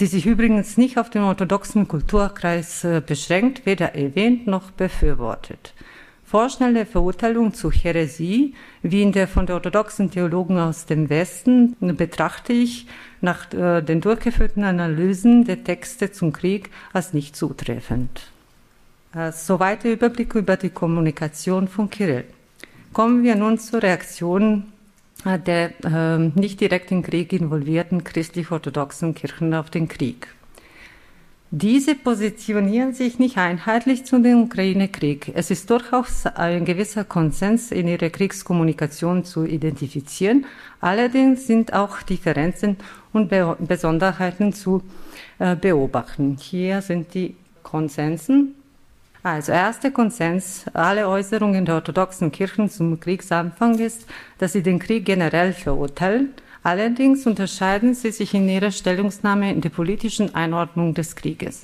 die 0.00 0.06
sich 0.06 0.26
übrigens 0.26 0.76
nicht 0.76 0.98
auf 0.98 1.10
den 1.10 1.22
orthodoxen 1.22 1.88
Kulturkreis 1.88 2.84
äh, 2.84 3.02
beschränkt, 3.06 3.66
weder 3.66 3.94
erwähnt 3.94 4.46
noch 4.46 4.70
befürwortet 4.70 5.74
vorschnelle 6.32 6.86
Verurteilung 6.86 7.52
zu 7.52 7.70
Häresie, 7.70 8.54
wie 8.80 9.02
in 9.02 9.12
der 9.12 9.28
von 9.28 9.44
der 9.44 9.56
orthodoxen 9.56 10.10
Theologen 10.10 10.58
aus 10.58 10.86
dem 10.86 11.10
Westen, 11.10 11.76
betrachte 11.78 12.54
ich 12.54 12.86
nach 13.20 13.52
äh, 13.52 13.82
den 13.82 14.00
durchgeführten 14.00 14.64
Analysen 14.64 15.44
der 15.44 15.62
Texte 15.62 16.10
zum 16.10 16.32
Krieg 16.32 16.70
als 16.94 17.12
nicht 17.12 17.36
zutreffend. 17.36 18.32
Äh, 19.14 19.30
soweit 19.32 19.84
der 19.84 19.92
Überblick 19.92 20.34
über 20.34 20.56
die 20.56 20.70
Kommunikation 20.70 21.68
von 21.68 21.90
Kirill. 21.90 22.24
Kommen 22.94 23.22
wir 23.24 23.36
nun 23.36 23.58
zur 23.58 23.82
Reaktion 23.82 24.72
äh, 25.26 25.38
der 25.38 25.72
äh, 25.84 26.18
nicht 26.34 26.62
direkt 26.62 26.90
im 26.92 27.02
Krieg 27.02 27.34
involvierten 27.34 28.04
christlich-orthodoxen 28.04 29.14
Kirchen 29.14 29.52
auf 29.52 29.68
den 29.68 29.86
Krieg. 29.86 30.28
Diese 31.54 31.94
positionieren 31.94 32.94
sich 32.94 33.18
nicht 33.18 33.36
einheitlich 33.36 34.06
zu 34.06 34.18
dem 34.18 34.44
Ukraine-Krieg. 34.44 35.32
Es 35.34 35.50
ist 35.50 35.68
durchaus 35.68 36.24
ein 36.24 36.64
gewisser 36.64 37.04
Konsens 37.04 37.70
in 37.70 37.88
ihrer 37.88 38.08
Kriegskommunikation 38.08 39.22
zu 39.26 39.44
identifizieren. 39.44 40.46
Allerdings 40.80 41.46
sind 41.46 41.74
auch 41.74 42.00
Differenzen 42.00 42.78
und 43.12 43.28
Be 43.28 43.54
Besonderheiten 43.60 44.54
zu 44.54 44.82
äh, 45.38 45.54
beobachten. 45.54 46.38
Hier 46.40 46.80
sind 46.80 47.12
die 47.12 47.36
Konsensen. 47.62 48.54
Also 49.22 49.52
erster 49.52 49.90
Konsens 49.90 50.64
aller 50.72 51.06
Äußerungen 51.06 51.66
der 51.66 51.74
orthodoxen 51.74 52.32
Kirchen 52.32 52.70
zum 52.70 52.98
Kriegsanfang 52.98 53.78
ist, 53.78 54.06
dass 54.38 54.54
sie 54.54 54.62
den 54.62 54.78
Krieg 54.78 55.04
generell 55.04 55.52
verurteilen 55.52 56.30
Allerdings 56.62 57.26
unterscheiden 57.26 57.94
sie 57.94 58.12
sich 58.12 58.34
in 58.34 58.48
ihrer 58.48 58.70
Stellungnahme 58.70 59.52
in 59.52 59.60
der 59.60 59.70
politischen 59.70 60.34
Einordnung 60.34 60.94
des 60.94 61.16
Krieges. 61.16 61.62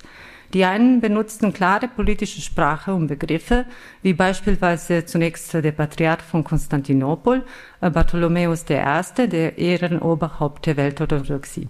Die 0.55 0.65
einen 0.65 1.01
benutzten 1.01 1.53
klare 1.53 1.89
politische 1.89 2.41
Sprache 2.41 2.95
und 2.95 3.07
Begriffe, 3.07 3.67
wie 4.03 4.15
beispielsweise 4.15 5.05
zunächst 5.05 5.53
der 5.53 5.73
Patriarch 5.73 6.23
von 6.23 6.43
Konstantinopel, 6.43 7.45
Bartholomäus 7.81 8.65
I., 8.71 9.29
der 9.29 9.59
Ehrenoberhaupt 9.59 10.67
der 10.67 10.77
Weltorthodoxie. 10.79 11.69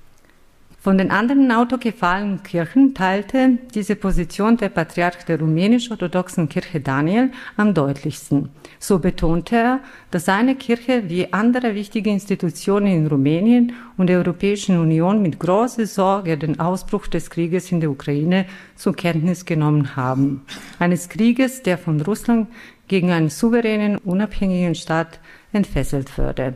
Von 0.80 0.96
den 0.96 1.10
anderen 1.10 1.50
autokephalen 1.50 2.44
Kirchen 2.44 2.94
teilte 2.94 3.58
diese 3.74 3.96
Position 3.96 4.56
der 4.58 4.68
Patriarch 4.68 5.24
der 5.24 5.40
rumänisch-orthodoxen 5.40 6.48
Kirche 6.48 6.80
Daniel 6.80 7.32
am 7.56 7.74
deutlichsten. 7.74 8.50
So 8.78 9.00
betonte 9.00 9.56
er, 9.56 9.80
dass 10.12 10.26
seine 10.26 10.54
Kirche 10.54 11.08
wie 11.08 11.32
andere 11.32 11.74
wichtige 11.74 12.10
Institutionen 12.10 12.86
in 12.86 13.06
Rumänien 13.08 13.72
und 13.96 14.06
der 14.06 14.18
Europäischen 14.18 14.78
Union 14.78 15.20
mit 15.20 15.40
großer 15.40 15.84
Sorge 15.84 16.38
den 16.38 16.60
Ausbruch 16.60 17.08
des 17.08 17.28
Krieges 17.28 17.72
in 17.72 17.80
der 17.80 17.90
Ukraine 17.90 18.46
zur 18.76 18.94
Kenntnis 18.94 19.44
genommen 19.44 19.96
haben. 19.96 20.42
Eines 20.78 21.08
Krieges, 21.08 21.64
der 21.64 21.76
von 21.76 22.00
Russland 22.00 22.46
gegen 22.86 23.10
einen 23.10 23.30
souveränen, 23.30 23.98
unabhängigen 23.98 24.76
Staat 24.76 25.18
entfesselt 25.52 26.16
würde. 26.16 26.54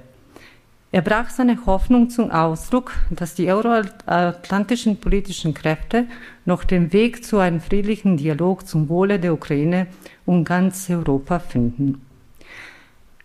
Er 0.94 1.00
brach 1.00 1.30
seine 1.30 1.64
Hoffnung 1.64 2.10
zum 2.10 2.30
Ausdruck, 2.30 2.92
dass 3.08 3.34
die 3.34 3.50
euroatlantischen 3.50 4.98
politischen 4.98 5.54
Kräfte 5.54 6.04
noch 6.44 6.64
den 6.64 6.92
Weg 6.92 7.24
zu 7.24 7.38
einem 7.38 7.62
friedlichen 7.62 8.18
Dialog 8.18 8.68
zum 8.68 8.90
Wohle 8.90 9.18
der 9.18 9.32
Ukraine 9.32 9.86
und 10.26 10.44
ganz 10.44 10.90
Europa 10.90 11.38
finden. 11.38 12.02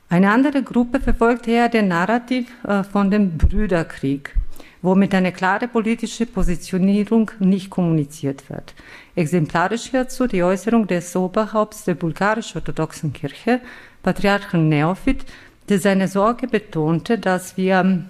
Eine 0.08 0.32
andere 0.32 0.64
Gruppe 0.64 1.02
verfolgte 1.02 1.52
er 1.52 1.68
den 1.68 1.90
Narrativ 1.90 2.48
äh, 2.66 2.84
von 2.84 3.12
dem 3.12 3.38
Brüderkrieg, 3.38 4.34
womit 4.82 5.14
eine 5.14 5.34
klare 5.34 5.68
politische 5.68 6.26
Positionierung 6.26 7.32
nicht 7.40 7.70
kommuniziert 7.70 8.50
wird. 8.50 8.74
Exemplarisch 9.16 9.90
hierzu 9.90 10.28
die 10.28 10.42
Äußerung 10.42 10.88
des 10.88 11.14
Oberhaupts 11.14 11.84
der 11.84 11.96
bulgarisch-orthodoxen 11.96 13.12
Kirche, 13.12 13.60
Patriarchen 14.02 14.70
Neophit, 14.70 15.26
der 15.70 15.80
seine 15.80 16.08
Sorge 16.08 16.48
betonte, 16.48 17.18
dass 17.18 17.58
wir, 17.58 18.06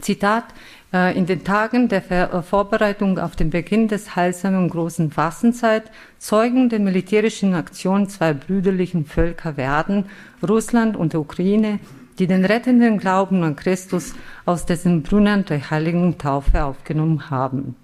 Zitat, 0.00 0.44
äh, 0.92 1.16
in 1.16 1.26
den 1.26 1.44
Tagen 1.44 1.88
der 1.88 2.10
äh, 2.10 2.42
Vorbereitung 2.42 3.18
auf 3.18 3.34
den 3.36 3.50
Beginn 3.50 3.88
des 3.88 4.14
heilsamen 4.14 4.68
großen 4.68 5.10
Fastenzeit 5.10 5.90
Zeugen 6.18 6.68
der 6.68 6.80
militärischen 6.80 7.54
Aktion 7.54 8.08
zwei 8.08 8.34
brüderlichen 8.34 9.06
Völker 9.06 9.56
werden, 9.56 10.06
Russland 10.46 10.96
und 10.96 11.14
Ukraine, 11.14 11.80
die 12.18 12.26
den 12.26 12.44
rettenden 12.44 12.98
Glauben 12.98 13.42
an 13.42 13.56
Christus 13.56 14.14
aus 14.44 14.66
dessen 14.66 15.02
Brunnen 15.02 15.44
der 15.44 15.70
heiligen 15.70 16.18
Taufe 16.18 16.64
aufgenommen 16.64 17.30
haben. 17.30 17.74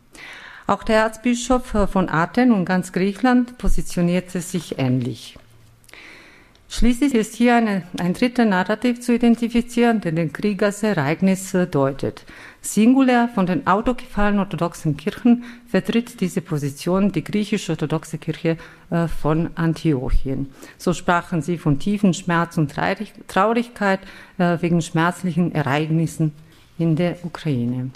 Auch 0.67 0.85
der 0.85 0.97
Erzbischof 0.97 1.75
äh, 1.75 1.87
von 1.87 2.11
Athen 2.11 2.53
und 2.53 2.67
ganz 2.67 2.93
Griechenland 2.93 3.57
positionierte 3.57 4.41
sich 4.43 4.79
ähnlich. 4.79 5.39
Schließlich 6.71 7.15
ist 7.15 7.35
hier 7.35 7.57
eine, 7.57 7.83
ein 7.99 8.13
dritter 8.13 8.45
Narrativ 8.45 9.01
zu 9.01 9.15
identifizieren, 9.15 10.03
der 10.03 10.13
den 10.13 10.35
Krieg 10.35 10.63
als 10.63 10.83
Ereignis 10.83 11.57
deutet. 11.71 12.25
Singulär 12.61 13.31
von 13.35 13.47
den 13.47 13.67
autokephalen 13.67 14.39
orthodoxen 14.39 14.99
Kirchen 14.99 15.45
vertritt 15.67 16.21
diese 16.21 16.43
Position 16.43 17.11
die 17.11 17.25
griechisch-orthodoxe 17.25 18.19
Kirche 18.19 18.59
äh, 18.91 19.09
von 19.09 19.49
Antiochien. 19.55 20.53
So 20.77 20.93
sprachen 20.93 21.41
sie 21.41 21.57
von 21.57 21.79
tiefen 21.79 22.13
Schmerz 22.13 22.59
und 22.59 22.71
Traurigkeit 23.27 24.01
äh, 24.37 24.59
wegen 24.61 24.83
schmerzlichen 24.83 25.53
Ereignissen 25.53 26.35
in 26.79 26.97
der 26.97 27.17
Ukraine. 27.25 27.91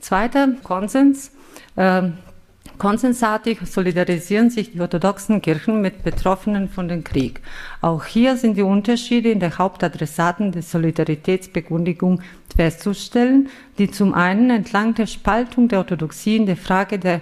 Zweiter 0.00 0.48
Konsens 0.64 1.30
äh, 1.76 2.02
Konsensartig 2.78 3.58
solidarisieren 3.64 4.50
sich 4.50 4.72
die 4.72 4.80
orthodoxen 4.80 5.40
Kirchen 5.40 5.80
mit 5.80 6.04
Betroffenen 6.04 6.68
von 6.68 6.88
dem 6.88 7.04
Krieg. 7.04 7.40
Auch 7.80 8.04
hier 8.04 8.36
sind 8.36 8.56
die 8.56 8.62
Unterschiede 8.62 9.30
in 9.30 9.40
der 9.40 9.58
Hauptadressaten 9.58 10.52
der 10.52 10.62
Solidaritätsbekundigung 10.62 12.20
festzustellen, 12.54 13.48
die 13.78 13.90
zum 13.90 14.14
einen 14.14 14.50
entlang 14.50 14.94
der 14.94 15.06
Spaltung 15.06 15.68
der 15.68 15.78
Orthodoxie 15.78 16.36
in 16.36 16.46
der 16.46 16.56
Frage 16.56 16.98
der 16.98 17.20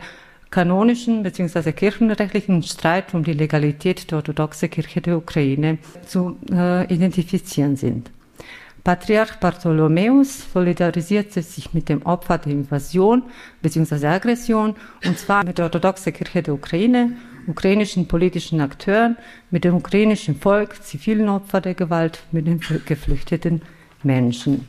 kanonischen 0.51 1.23
bzw. 1.25 1.73
kirchenrechtlichen 1.73 2.63
Streit 2.63 3.13
um 3.13 3.25
die 3.25 3.33
Legalität 3.33 4.11
der 4.11 4.19
orthodoxen 4.19 4.71
Kirche 4.71 5.01
der 5.01 5.17
Ukraine 5.17 5.79
zu 6.07 6.37
äh, 6.51 6.93
identifizieren 6.93 7.77
sind. 7.77 8.11
Patriarch 8.85 9.41
Bartholomäus 9.41 10.53
solidarisierte 10.53 11.41
sich 11.41 11.73
mit 11.73 11.89
dem 11.89 12.03
Opfer 12.03 12.37
der 12.37 12.53
Invasion 12.53 13.23
bzw. 13.63 14.07
Aggression, 14.07 14.75
und 15.07 15.19
zwar 15.19 15.43
mit 15.43 15.57
der 15.57 15.65
orthodoxen 15.65 16.13
Kirche 16.13 16.43
der 16.43 16.53
Ukraine, 16.53 17.17
ukrainischen 17.47 18.07
politischen 18.07 18.61
Akteuren, 18.61 19.17
mit 19.51 19.65
dem 19.65 19.75
ukrainischen 19.75 20.37
Volk, 20.39 20.83
zivilen 20.83 21.31
Opfern 21.31 21.63
der 21.63 21.73
Gewalt, 21.73 22.25
mit 22.31 22.47
den 22.47 22.61
geflüchteten 22.61 23.63
Menschen. 24.03 24.69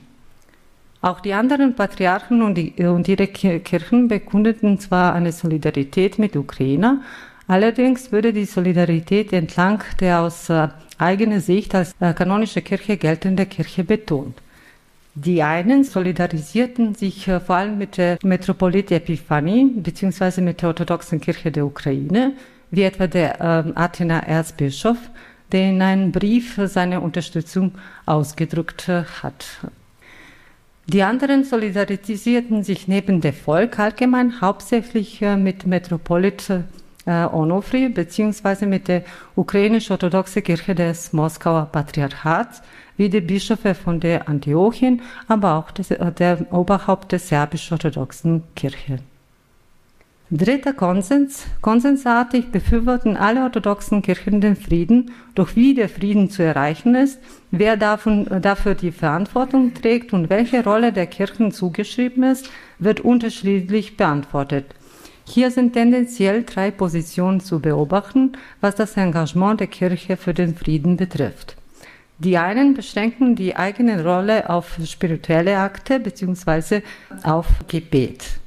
Auch 1.01 1.19
die 1.19 1.33
anderen 1.33 1.75
Patriarchen 1.75 2.41
und, 2.41 2.55
die, 2.55 2.71
und 2.85 3.09
ihre 3.09 3.27
Kirchen 3.27 4.07
bekundeten 4.07 4.79
zwar 4.79 5.13
eine 5.13 5.33
Solidarität 5.33 6.19
mit 6.19 6.37
Ukrainer, 6.37 7.01
allerdings 7.47 8.13
würde 8.13 8.31
die 8.31 8.45
Solidarität 8.45 9.33
entlang 9.33 9.83
der 9.99 10.21
aus 10.21 10.49
äh, 10.49 10.69
eigene 10.97 11.41
Sicht 11.41 11.75
als 11.75 11.95
äh, 11.99 12.13
kanonische 12.13 12.61
Kirche 12.61 12.97
geltende 12.97 13.45
Kirche 13.45 13.83
betont. 13.83 14.35
Die 15.15 15.41
einen 15.43 15.85
solidarisierten 15.85 16.93
sich 16.93 17.27
äh, 17.27 17.39
vor 17.39 17.55
allem 17.55 17.77
mit 17.77 17.97
der 17.97 18.17
Metropolit 18.23 18.91
Epiphanie 18.91 19.65
bzw. 19.65 20.41
mit 20.41 20.61
der 20.61 20.69
orthodoxen 20.69 21.21
Kirche 21.21 21.51
der 21.51 21.65
Ukraine, 21.65 22.33
wie 22.71 22.83
etwa 22.83 23.07
der 23.07 23.39
äh, 23.39 23.71
Athener 23.75 24.27
Erzbischof, 24.27 24.97
der 25.51 25.69
in 25.69 25.81
einem 25.81 26.11
Brief 26.11 26.59
seine 26.65 26.99
Unterstützung 26.99 27.73
ausgedrückt 28.05 28.89
äh, 28.89 29.03
hat. 29.21 29.45
Die 30.87 31.01
anderen 31.01 31.43
solidarisierten 31.43 32.63
sich 32.63 32.87
neben 32.87 33.21
dem 33.21 33.33
Volk 33.33 33.79
allgemein 33.79 34.41
hauptsächlich 34.41 35.21
äh, 35.21 35.37
mit 35.37 35.65
Metropolit 35.65 36.51
äh, 37.05 37.25
Onofri 37.25 37.89
beziehungsweise 37.89 38.65
mit 38.65 38.87
der 38.87 39.03
ukrainisch-orthodoxen 39.35 40.43
Kirche 40.43 40.75
des 40.75 41.13
Moskauer 41.13 41.69
Patriarchats, 41.71 42.61
wie 42.97 43.09
die 43.09 43.21
Bischöfe 43.21 43.75
von 43.75 43.99
der 43.99 44.27
Antiochien, 44.27 45.01
aber 45.27 45.55
auch 45.55 45.71
des, 45.71 45.91
äh, 45.91 46.11
der 46.11 46.51
Oberhaupt 46.51 47.11
der 47.11 47.19
serbisch-orthodoxen 47.19 48.43
Kirche. 48.55 48.99
Dritter 50.31 50.73
Konsens. 50.73 51.45
Konsensartig 51.61 52.51
befürworten 52.51 53.15
alle 53.15 53.43
orthodoxen 53.43 54.01
Kirchen 54.01 54.41
den 54.41 54.55
Frieden, 54.55 55.11
doch 55.35 55.55
wie 55.55 55.75
der 55.75 55.87
Frieden 55.87 56.31
zu 56.31 56.41
erreichen 56.41 56.95
ist, 56.95 57.19
wer 57.51 57.77
davon, 57.77 58.25
äh, 58.27 58.41
dafür 58.41 58.73
die 58.73 58.91
Verantwortung 58.91 59.75
trägt 59.75 60.13
und 60.13 60.31
welche 60.31 60.63
Rolle 60.63 60.91
der 60.91 61.05
Kirchen 61.05 61.51
zugeschrieben 61.51 62.23
ist, 62.23 62.49
wird 62.79 63.01
unterschiedlich 63.01 63.97
beantwortet. 63.97 64.65
Hier 65.27 65.51
sind 65.51 65.73
tendenziell 65.73 66.43
drei 66.43 66.71
Positionen 66.71 67.39
zu 67.39 67.59
beobachten, 67.59 68.33
was 68.61 68.75
das 68.75 68.95
Engagement 68.95 69.59
der 69.59 69.67
Kirche 69.67 70.17
für 70.17 70.33
den 70.33 70.55
Frieden 70.55 70.97
betrifft. 70.97 71.57
Die 72.19 72.37
einen 72.37 72.75
beschränken 72.75 73.35
die 73.35 73.55
eigene 73.55 74.03
Rolle 74.03 74.49
auf 74.49 74.77
spirituelle 74.85 75.57
Akte 75.57 75.99
bzw. 75.99 76.81
auf 77.23 77.47
Gebet. 77.67 78.39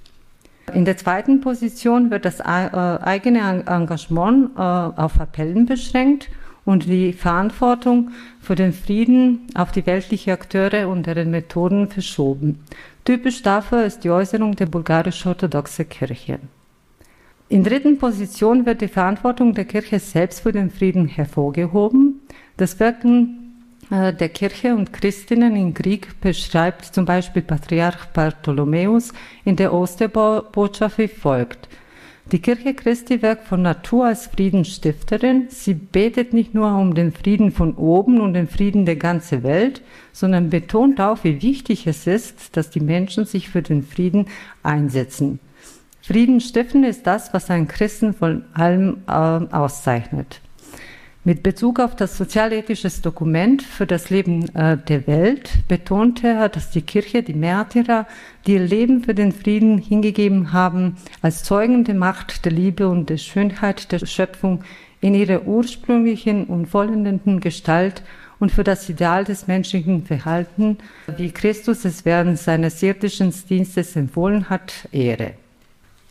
In 0.73 0.85
der 0.85 0.97
zweiten 0.97 1.41
Position 1.41 2.11
wird 2.11 2.25
das 2.25 2.41
äh, 2.41 2.45
eigene 2.45 3.41
Engagement 3.67 4.51
äh, 4.57 4.61
auf 4.61 5.21
Appellen 5.21 5.67
beschränkt 5.67 6.29
und 6.65 6.85
die 6.85 7.13
Verantwortung 7.13 8.11
für 8.41 8.55
den 8.55 8.73
Frieden 8.73 9.47
auf 9.55 9.73
die 9.73 9.85
weltlichen 9.87 10.33
Akteure 10.33 10.89
und 10.89 11.07
deren 11.07 11.31
Methoden 11.31 11.89
verschoben. 11.89 12.61
Typisch 13.05 13.43
dafür 13.43 13.85
ist 13.85 14.05
die 14.05 14.11
Äußerung 14.11 14.55
der 14.55 14.67
bulgarisch-orthodoxen 14.67 15.89
Kirche. 15.89 16.39
In 17.51 17.65
dritten 17.65 17.97
Position 17.97 18.67
wird 18.67 18.83
die 18.83 18.89
Verantwortung 18.89 19.55
der 19.55 19.65
Kirche 19.65 19.99
selbst 19.99 20.41
für 20.41 20.53
den 20.53 20.71
Frieden 20.71 21.09
hervorgehoben. 21.09 22.21
Das 22.59 22.79
Wirken 22.79 23.65
äh, 23.91 24.13
der 24.13 24.29
Kirche 24.29 24.75
und 24.75 24.93
Christinnen 24.93 25.57
im 25.57 25.73
Krieg 25.73 26.21
beschreibt 26.21 26.85
zum 26.85 27.07
Beispiel 27.07 27.41
Patriarch 27.41 28.05
Bartholomäus 28.13 29.15
in 29.47 29.57
der 29.57 29.73
Osterbotschaft 29.73 30.99
wie 30.99 31.09
folgt. 31.09 31.71
Die 32.33 32.41
Kirche 32.41 32.75
Christi 32.75 33.23
wirkt 33.23 33.47
von 33.47 33.63
Natur 33.63 34.05
als 34.05 34.27
Friedensstifterin. 34.27 35.47
Sie 35.49 35.73
betet 35.73 36.35
nicht 36.35 36.53
nur 36.53 36.77
um 36.77 36.95
den 36.95 37.13
Frieden 37.13 37.51
von 37.51 37.75
oben 37.77 38.21
und 38.21 38.35
den 38.35 38.49
Frieden 38.49 38.85
der 38.85 38.97
ganzen 38.97 39.43
Welt, 39.43 39.81
sondern 40.13 40.51
betont 40.51 41.01
auch, 41.01 41.25
wie 41.25 41.41
wichtig 41.41 41.87
es 41.87 42.07
ist, 42.07 42.59
dass 42.59 42.69
die 42.69 42.81
Menschen 42.81 43.25
sich 43.25 43.49
für 43.49 43.63
den 43.63 43.83
Frieden 43.83 44.27
einsetzen. 44.63 45.41
Frieden 46.09 46.41
stiften 46.41 46.85
ist 46.85 47.07
das, 47.07 47.35
was 47.35 47.51
einen 47.51 47.69
Christen 47.69 48.15
von 48.15 48.43
allem 48.55 49.03
äh, 49.07 49.11
auszeichnet. 49.13 50.41
Mit 51.23 51.43
Bezug 51.43 51.81
auf 51.81 51.97
das 51.97 52.17
sozialethisches 52.17 53.03
Dokument 53.03 53.61
für 53.61 53.87
das 53.87 54.09
Leben 54.09 54.49
äh, 54.57 54.79
der 54.79 55.07
Welt 55.07 55.51
betonte 55.69 56.29
er, 56.29 56.49
dass 56.49 56.71
die 56.71 56.81
Kirche 56.81 57.23
die 57.23 57.35
Märtyrer, 57.35 58.07
die 58.47 58.55
ihr 58.55 58.65
Leben 58.65 59.05
für 59.05 59.13
den 59.13 59.33
Frieden 59.33 59.77
hingegeben 59.77 60.55
haben, 60.55 60.97
als 61.21 61.45
Zeugen 61.45 61.85
der 61.85 61.97
Macht, 61.97 62.47
der 62.47 62.53
Liebe 62.53 62.89
und 62.89 63.11
der 63.11 63.19
Schönheit 63.19 63.93
der 63.93 64.07
Schöpfung 64.07 64.65
in 65.03 65.13
ihrer 65.13 65.43
ursprünglichen 65.43 66.47
und 66.47 66.69
vollendenden 66.69 67.41
Gestalt 67.41 68.03
und 68.39 68.51
für 68.51 68.65
das 68.65 68.89
Ideal 68.89 69.25
des 69.25 69.47
menschlichen 69.47 70.07
Verhaltens, 70.07 70.79
wie 71.19 71.33
Christus 71.33 71.85
es 71.85 72.07
während 72.07 72.39
seines 72.39 72.83
irdischen 72.83 73.35
Dienstes 73.51 73.95
empfohlen 73.95 74.49
hat, 74.49 74.89
ehre. 74.91 75.35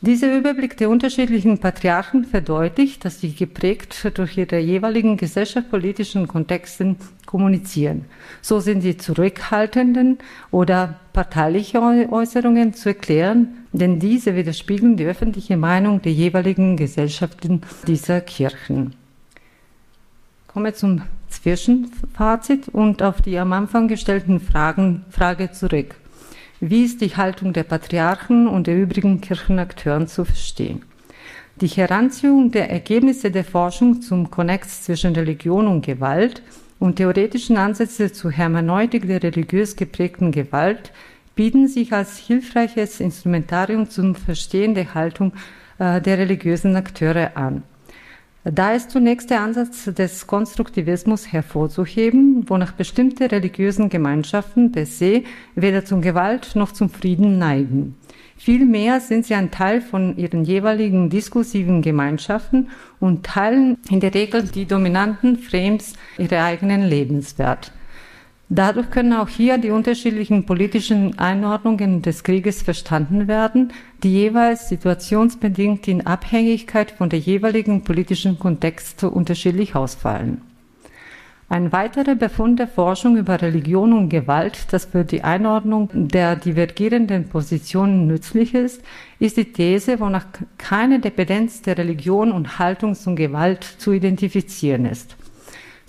Dieser 0.01 0.37
Überblick 0.37 0.77
der 0.77 0.91
unterschiedlichen 0.91 1.57
Patriarchen 1.57 2.23
verdeutlicht, 2.23 3.03
dass 3.03 3.19
sie 3.19 3.33
geprägt 3.33 4.11
durch 4.13 4.37
ihre 4.37 4.59
jeweiligen 4.59 5.17
gesellschaftspolitischen 5.17 6.27
Kontexten 6.27 6.97
kommunizieren. 7.25 8.05
So 8.43 8.59
sind 8.59 8.83
die 8.83 8.97
zurückhaltenden 8.97 10.19
oder 10.51 10.99
parteiliche 11.13 11.81
Äußerungen 11.81 12.75
zu 12.75 12.89
erklären, 12.89 13.65
denn 13.71 13.99
diese 13.99 14.35
widerspiegeln 14.35 14.97
die 14.97 15.05
öffentliche 15.05 15.57
Meinung 15.57 15.99
der 16.03 16.13
jeweiligen 16.13 16.77
Gesellschaften 16.77 17.61
dieser 17.87 18.21
Kirchen. 18.21 18.93
Komme 20.45 20.73
zum 20.73 21.01
Zwischenfazit 21.29 22.69
und 22.69 23.01
auf 23.01 23.23
die 23.23 23.39
am 23.39 23.51
Anfang 23.51 23.87
gestellten 23.87 24.39
Fragen, 24.39 25.05
Frage 25.09 25.51
zurück. 25.51 25.95
Wie 26.59 26.85
ist 26.85 27.01
die 27.01 27.15
Haltung 27.15 27.53
der 27.53 27.63
Patriarchen 27.63 28.47
und 28.47 28.65
der 28.65 28.75
übrigen 28.75 29.21
Kirchenakteuren 29.21 30.07
zu 30.07 30.25
verstehen? 30.25 30.81
Die 31.61 31.67
Heranziehung 31.67 32.49
der 32.49 32.71
Ergebnisse 32.71 33.29
der 33.29 33.43
Forschung 33.43 34.01
zum 34.01 34.31
Konnex 34.31 34.81
zwischen 34.83 35.13
Religion 35.13 35.67
und 35.67 35.85
Gewalt 35.85 36.41
und 36.79 36.95
theoretischen 36.95 37.57
Ansätze 37.57 38.11
zur 38.11 38.31
Hermeneutik 38.31 39.07
der 39.07 39.21
religiös 39.21 39.75
geprägten 39.75 40.31
Gewalt 40.31 40.91
bieten 41.35 41.67
sich 41.67 41.93
als 41.93 42.17
hilfreiches 42.17 43.01
Instrumentarium 43.01 43.87
zum 43.87 44.15
Verstehen 44.15 44.73
der 44.73 44.95
Haltung 44.95 45.33
äh, 45.77 46.01
der 46.01 46.17
religiösen 46.17 46.75
Akteure 46.75 47.37
an. 47.37 47.61
Da 48.49 48.71
ist 48.71 48.91
zunächst 48.91 49.29
der 49.29 49.41
Ansatz 49.41 49.93
des 49.93 50.25
Konstruktivismus 50.25 51.33
hervorzuheben, 51.33 52.49
wonach 52.49 52.71
bestimmte 52.71 53.29
religiösen 53.29 53.89
Gemeinschaften 53.89 54.71
per 54.71 54.85
se 54.85 55.23
weder 55.55 55.83
zum 55.83 56.01
Gewalt 56.01 56.55
noch 56.55 56.71
zum 56.71 56.89
Frieden 56.89 57.39
neigen. 57.39 57.95
Vielmehr 58.37 59.01
sind 59.01 59.25
sie 59.25 59.35
ein 59.35 59.51
Teil 59.51 59.81
von 59.81 60.15
ihren 60.15 60.45
jeweiligen 60.45 61.09
diskursiven 61.09 61.81
Gemeinschaften 61.81 62.69
und 63.01 63.25
teilen 63.25 63.79
in 63.89 63.99
der 63.99 64.13
Regel 64.13 64.43
die 64.43 64.65
dominanten 64.65 65.37
Frames 65.37 65.93
ihrer 66.17 66.45
eigenen 66.45 66.83
Lebenswert. 66.83 67.73
Dadurch 68.49 68.89
können 68.91 69.11
auch 69.11 69.27
hier 69.27 69.57
die 69.57 69.71
unterschiedlichen 69.71 70.45
politischen 70.45 71.19
Einordnungen 71.19 72.01
des 72.01 72.23
Krieges 72.23 72.61
verstanden 72.61 73.27
werden, 73.27 73.73
die 74.03 74.13
jeweils 74.13 74.69
situationsbedingt 74.69 75.87
in 75.89 76.07
Abhängigkeit 76.07 76.91
von 76.91 77.09
der 77.09 77.19
jeweiligen 77.19 77.83
politischen 77.83 78.39
Kontext 78.39 79.03
unterschiedlich 79.03 79.75
ausfallen. 79.75 80.41
Ein 81.49 81.71
weiterer 81.71 82.15
Befund 82.15 82.59
der 82.59 82.67
Forschung 82.67 83.17
über 83.17 83.41
Religion 83.41 83.93
und 83.93 84.09
Gewalt, 84.09 84.67
das 84.71 84.85
für 84.85 85.05
die 85.05 85.23
Einordnung 85.23 85.89
der 85.93 86.35
divergierenden 86.35 87.29
Positionen 87.29 88.07
nützlich 88.07 88.53
ist, 88.53 88.81
ist 89.19 89.37
die 89.37 89.51
These, 89.51 90.01
wonach 90.01 90.25
keine 90.57 90.99
Dependenz 90.99 91.61
der 91.61 91.77
Religion 91.77 92.33
und 92.33 92.59
Haltung 92.59 92.95
zum 92.95 93.15
Gewalt 93.15 93.63
zu 93.63 93.93
identifizieren 93.93 94.85
ist. 94.85 95.15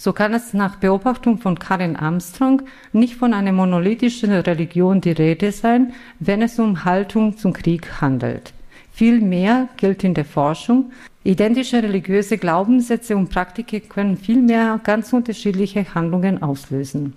So 0.01 0.13
kann 0.13 0.33
es 0.33 0.55
nach 0.55 0.77
Beobachtung 0.77 1.39
von 1.39 1.59
Karin 1.59 1.97
Armstrong 1.97 2.63
nicht 2.93 3.17
von 3.17 3.35
einer 3.35 3.51
monolithischen 3.51 4.31
Religion 4.31 5.01
die 5.01 5.11
Rede 5.11 5.51
sein, 5.51 5.93
wenn 6.21 6.41
es 6.41 6.61
um 6.61 6.85
Haltung 6.85 7.37
zum 7.37 7.53
Krieg 7.53 8.01
handelt. 8.01 8.53
Vielmehr 8.93 9.69
gilt 9.77 10.05
in 10.05 10.15
der 10.15 10.25
Forschung, 10.25 10.93
identische 11.25 11.83
religiöse 11.83 12.39
Glaubenssätze 12.39 13.17
und 13.17 13.29
Praktiken 13.29 13.89
können 13.89 14.17
vielmehr 14.17 14.81
ganz 14.85 15.13
unterschiedliche 15.13 15.95
Handlungen 15.97 16.43
auslösen. 16.43 17.15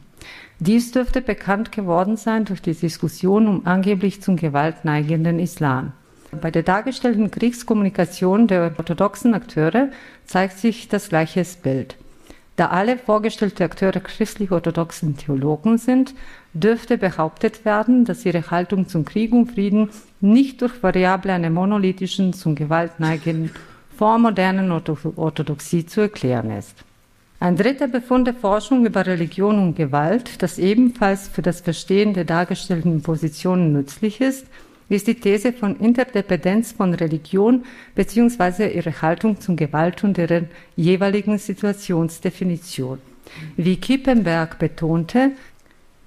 Dies 0.59 0.91
dürfte 0.91 1.21
bekannt 1.21 1.71
geworden 1.71 2.17
sein 2.17 2.45
durch 2.45 2.63
die 2.63 2.73
Diskussion 2.73 3.47
um 3.47 3.67
angeblich 3.67 4.23
zum 4.23 4.37
Gewalt 4.37 4.85
neigenden 4.85 5.37
Islam. 5.37 5.93
Bei 6.39 6.49
der 6.49 6.63
dargestellten 6.63 7.29
Kriegskommunikation 7.29 8.47
der 8.47 8.73
orthodoxen 8.77 9.35
Akteure 9.35 9.89
zeigt 10.25 10.57
sich 10.57 10.87
das 10.87 11.09
gleiche 11.09 11.43
Bild. 11.61 11.97
Da 12.57 12.67
alle 12.67 12.97
vorgestellten 12.97 13.63
Akteure 13.63 13.99
christlich-orthodoxen 13.99 15.17
Theologen 15.17 15.77
sind, 15.77 16.13
dürfte 16.53 16.97
behauptet 16.97 17.65
werden, 17.65 18.05
dass 18.05 18.25
ihre 18.25 18.51
Haltung 18.51 18.87
zum 18.87 19.05
Krieg 19.05 19.31
und 19.31 19.51
Frieden 19.51 19.89
nicht 20.19 20.61
durch 20.61 20.83
Variable 20.83 21.33
einer 21.33 21.49
monolithischen, 21.49 22.33
zum 22.33 22.55
Gewalt 22.55 22.99
neigenden, 22.99 23.51
vormodernen 23.97 24.71
Orthodoxie 24.71 25.85
zu 25.85 26.01
erklären 26.01 26.51
ist. 26.51 26.75
Ein 27.39 27.55
dritter 27.55 27.87
Befund 27.87 28.27
der 28.27 28.35
Forschung 28.35 28.85
über 28.85 29.07
Religion 29.07 29.57
und 29.57 29.75
Gewalt, 29.75 30.43
das 30.43 30.59
ebenfalls 30.59 31.27
für 31.27 31.41
das 31.41 31.61
Verstehen 31.61 32.13
der 32.13 32.25
dargestellten 32.25 33.01
Positionen 33.01 33.73
nützlich 33.73 34.21
ist, 34.21 34.45
ist 34.91 35.07
die 35.07 35.15
These 35.15 35.53
von 35.53 35.77
Interdependenz 35.77 36.73
von 36.73 36.93
Religion 36.93 37.63
bzw. 37.95 38.75
ihre 38.75 39.01
Haltung 39.01 39.39
zum 39.39 39.55
Gewalt 39.55 40.03
und 40.03 40.17
deren 40.17 40.49
jeweiligen 40.75 41.37
Situationsdefinition. 41.37 42.99
Wie 43.55 43.77
Kippenberg 43.77 44.59
betonte, 44.59 45.31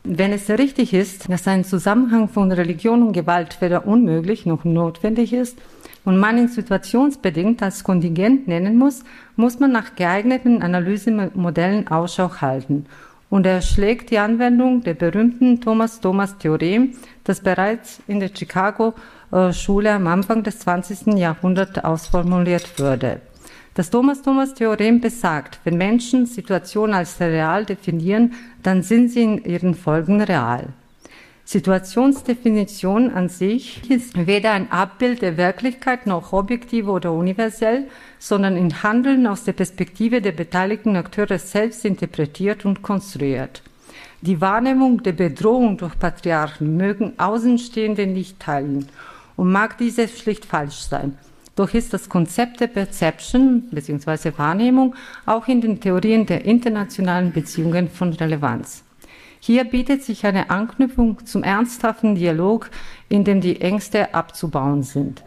wenn 0.02 0.32
es 0.32 0.50
richtig 0.50 0.92
ist, 0.92 1.30
dass 1.30 1.48
ein 1.48 1.64
Zusammenhang 1.64 2.28
von 2.28 2.52
Religion 2.52 3.02
und 3.02 3.12
Gewalt 3.14 3.62
weder 3.62 3.86
unmöglich 3.86 4.44
noch 4.44 4.64
notwendig 4.64 5.32
ist 5.32 5.56
und 6.04 6.18
man 6.18 6.36
ihn 6.36 6.48
situationsbedingt 6.48 7.62
als 7.62 7.84
Kontingent 7.84 8.46
nennen 8.46 8.76
muss, 8.76 9.02
muss 9.36 9.60
man 9.60 9.72
nach 9.72 9.96
geeigneten 9.96 10.60
Analysemodellen 10.60 11.88
Ausschau 11.88 12.42
halten 12.42 12.84
und 13.34 13.46
er 13.46 13.62
schlägt 13.62 14.12
die 14.12 14.18
Anwendung 14.18 14.84
der 14.84 14.94
berühmten 14.94 15.60
Thomas-Thomas-Theorem, 15.60 16.92
das 17.24 17.40
bereits 17.40 18.00
in 18.06 18.20
der 18.20 18.30
Chicago-Schule 18.32 19.90
am 19.90 20.06
Anfang 20.06 20.44
des 20.44 20.60
20. 20.60 21.18
Jahrhunderts 21.18 21.80
ausformuliert 21.80 22.78
wurde. 22.78 23.20
Das 23.74 23.90
Thomas-Thomas-Theorem 23.90 25.00
besagt, 25.00 25.58
wenn 25.64 25.76
Menschen 25.76 26.26
Situationen 26.26 26.94
als 26.94 27.18
real 27.18 27.64
definieren, 27.64 28.34
dann 28.62 28.84
sind 28.84 29.08
sie 29.08 29.24
in 29.24 29.44
ihren 29.44 29.74
Folgen 29.74 30.20
real. 30.20 30.68
Situationsdefinition 31.46 33.10
an 33.10 33.28
sich 33.28 33.90
ist 33.90 34.26
weder 34.26 34.52
ein 34.52 34.72
Abbild 34.72 35.20
der 35.20 35.36
Wirklichkeit 35.36 36.06
noch 36.06 36.32
objektiv 36.32 36.88
oder 36.88 37.12
universell, 37.12 37.84
sondern 38.18 38.56
in 38.56 38.82
Handeln 38.82 39.26
aus 39.26 39.44
der 39.44 39.52
Perspektive 39.52 40.22
der 40.22 40.32
beteiligten 40.32 40.96
Akteure 40.96 41.38
selbst 41.38 41.84
interpretiert 41.84 42.64
und 42.64 42.80
konstruiert. 42.80 43.62
Die 44.22 44.40
Wahrnehmung 44.40 45.02
der 45.02 45.12
Bedrohung 45.12 45.76
durch 45.76 45.98
Patriarchen 45.98 46.78
mögen 46.78 47.12
Außenstehende 47.18 48.06
nicht 48.06 48.40
teilen 48.40 48.88
und 49.36 49.52
mag 49.52 49.76
diese 49.76 50.08
schlicht 50.08 50.46
falsch 50.46 50.78
sein. 50.88 51.18
Doch 51.56 51.74
ist 51.74 51.92
das 51.92 52.08
Konzept 52.08 52.60
der 52.60 52.68
Perception 52.68 53.64
bzw. 53.70 54.32
Wahrnehmung 54.38 54.94
auch 55.26 55.46
in 55.46 55.60
den 55.60 55.78
Theorien 55.78 56.24
der 56.24 56.46
internationalen 56.46 57.32
Beziehungen 57.32 57.90
von 57.90 58.14
Relevanz. 58.14 58.82
Hier 59.46 59.64
bietet 59.64 60.02
sich 60.02 60.24
eine 60.24 60.48
Anknüpfung 60.48 61.26
zum 61.26 61.42
ernsthaften 61.42 62.14
Dialog, 62.14 62.70
in 63.10 63.24
dem 63.24 63.42
die 63.42 63.60
Ängste 63.60 64.14
abzubauen 64.14 64.82
sind. 64.82 65.22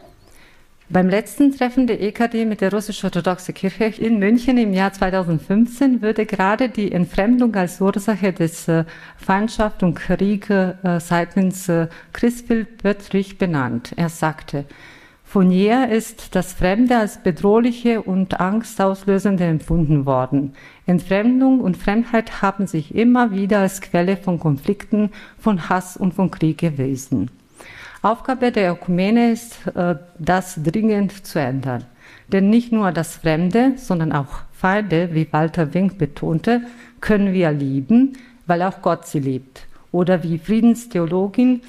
Beim 0.89 1.08
letzten 1.08 1.56
Treffen 1.56 1.86
der 1.86 2.01
EKD 2.01 2.45
mit 2.45 2.62
der 2.62 2.73
russisch-orthodoxen 2.73 3.53
Kirche 3.53 3.84
in 4.03 4.17
München 4.17 4.58
im 4.58 4.73
Jahr 4.73 4.91
2015 4.91 6.01
wurde 6.01 6.25
gerade 6.25 6.69
die 6.69 6.91
Entfremdung 6.91 7.53
als 7.56 7.80
Ursache 7.80 8.34
des 8.34 8.67
äh, 8.67 8.86
Feindschaft 9.17 9.84
und 9.84 9.93
Krieg 9.93 10.49
äh, 10.49 10.73
seitens 10.99 11.69
äh, 11.69 11.88
Christbild 12.12 12.84
wörtlich 12.84 13.38
benannt. 13.38 13.93
Er 13.97 14.10
sagte, 14.10 14.65
von 15.27 15.51
jeher 15.51 15.91
ist 15.91 16.36
das 16.36 16.53
Fremde 16.53 16.97
als 16.97 17.21
bedrohliche 17.21 18.01
und 18.01 18.39
angstauslösende 18.39 19.43
empfunden 19.43 20.06
worden. 20.06 20.53
Entfremdung 20.88 21.60
und 21.60 21.76
Fremdheit 21.76 22.41
haben 22.41 22.65
sich 22.65 22.95
immer 22.95 23.32
wieder 23.32 23.60
als 23.60 23.82
Quelle 23.82 24.15
von 24.15 24.39
Konflikten, 24.39 25.12
von 25.38 25.69
Hass 25.69 25.97
und 25.97 26.13
von 26.13 26.32
Krieg 26.32 26.58
gewesen. 26.58 27.30
Aufgabe 28.02 28.54
der 28.54 28.71
Ökumene 28.71 29.32
ist, 29.32 29.67
äh, 29.76 29.95
das 30.17 30.60
dringend 30.63 31.28
zu 31.28 31.39
ändern. 31.39 31.84
Denn 32.32 32.50
nicht 32.50 32.71
nur 32.71 32.93
das 32.93 33.17
Fremde, 33.17 33.73
sondern 33.76 34.13
auch 34.13 34.43
Feinde, 34.54 35.10
wie 35.13 35.28
Walter 35.32 35.73
Wink 35.73 35.97
betonte, 35.97 36.62
können 37.02 37.34
wir 37.34 37.52
lieben, 37.52 38.13
weil 38.45 38.62
auch 38.62 38.82
Gott 38.82 39.08
sie 39.08 39.19
liebt. 39.19 39.67
Oder 39.91 40.23
wie 40.23 40.38
Friedenstheologin 40.38 41.62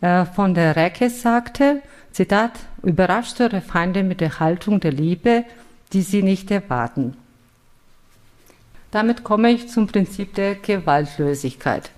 äh, 0.00 0.24
von 0.24 0.54
der 0.54 0.76
Recke 0.76 1.10
sagte, 1.10 1.82
Zitat, 2.10 2.52
überrascht 2.82 3.40
eure 3.40 3.60
Feinde 3.60 4.02
mit 4.02 4.22
der 4.22 4.40
Haltung 4.40 4.80
der 4.80 4.92
Liebe, 4.92 5.44
die 5.92 6.02
sie 6.02 6.22
nicht 6.22 6.50
erwarten. 6.50 7.16
Damit 8.92 9.24
komme 9.24 9.50
ich 9.50 9.68
zum 9.68 9.88
Prinzip 9.88 10.34
der 10.34 10.54
Gewaltlosigkeit. 10.54 11.90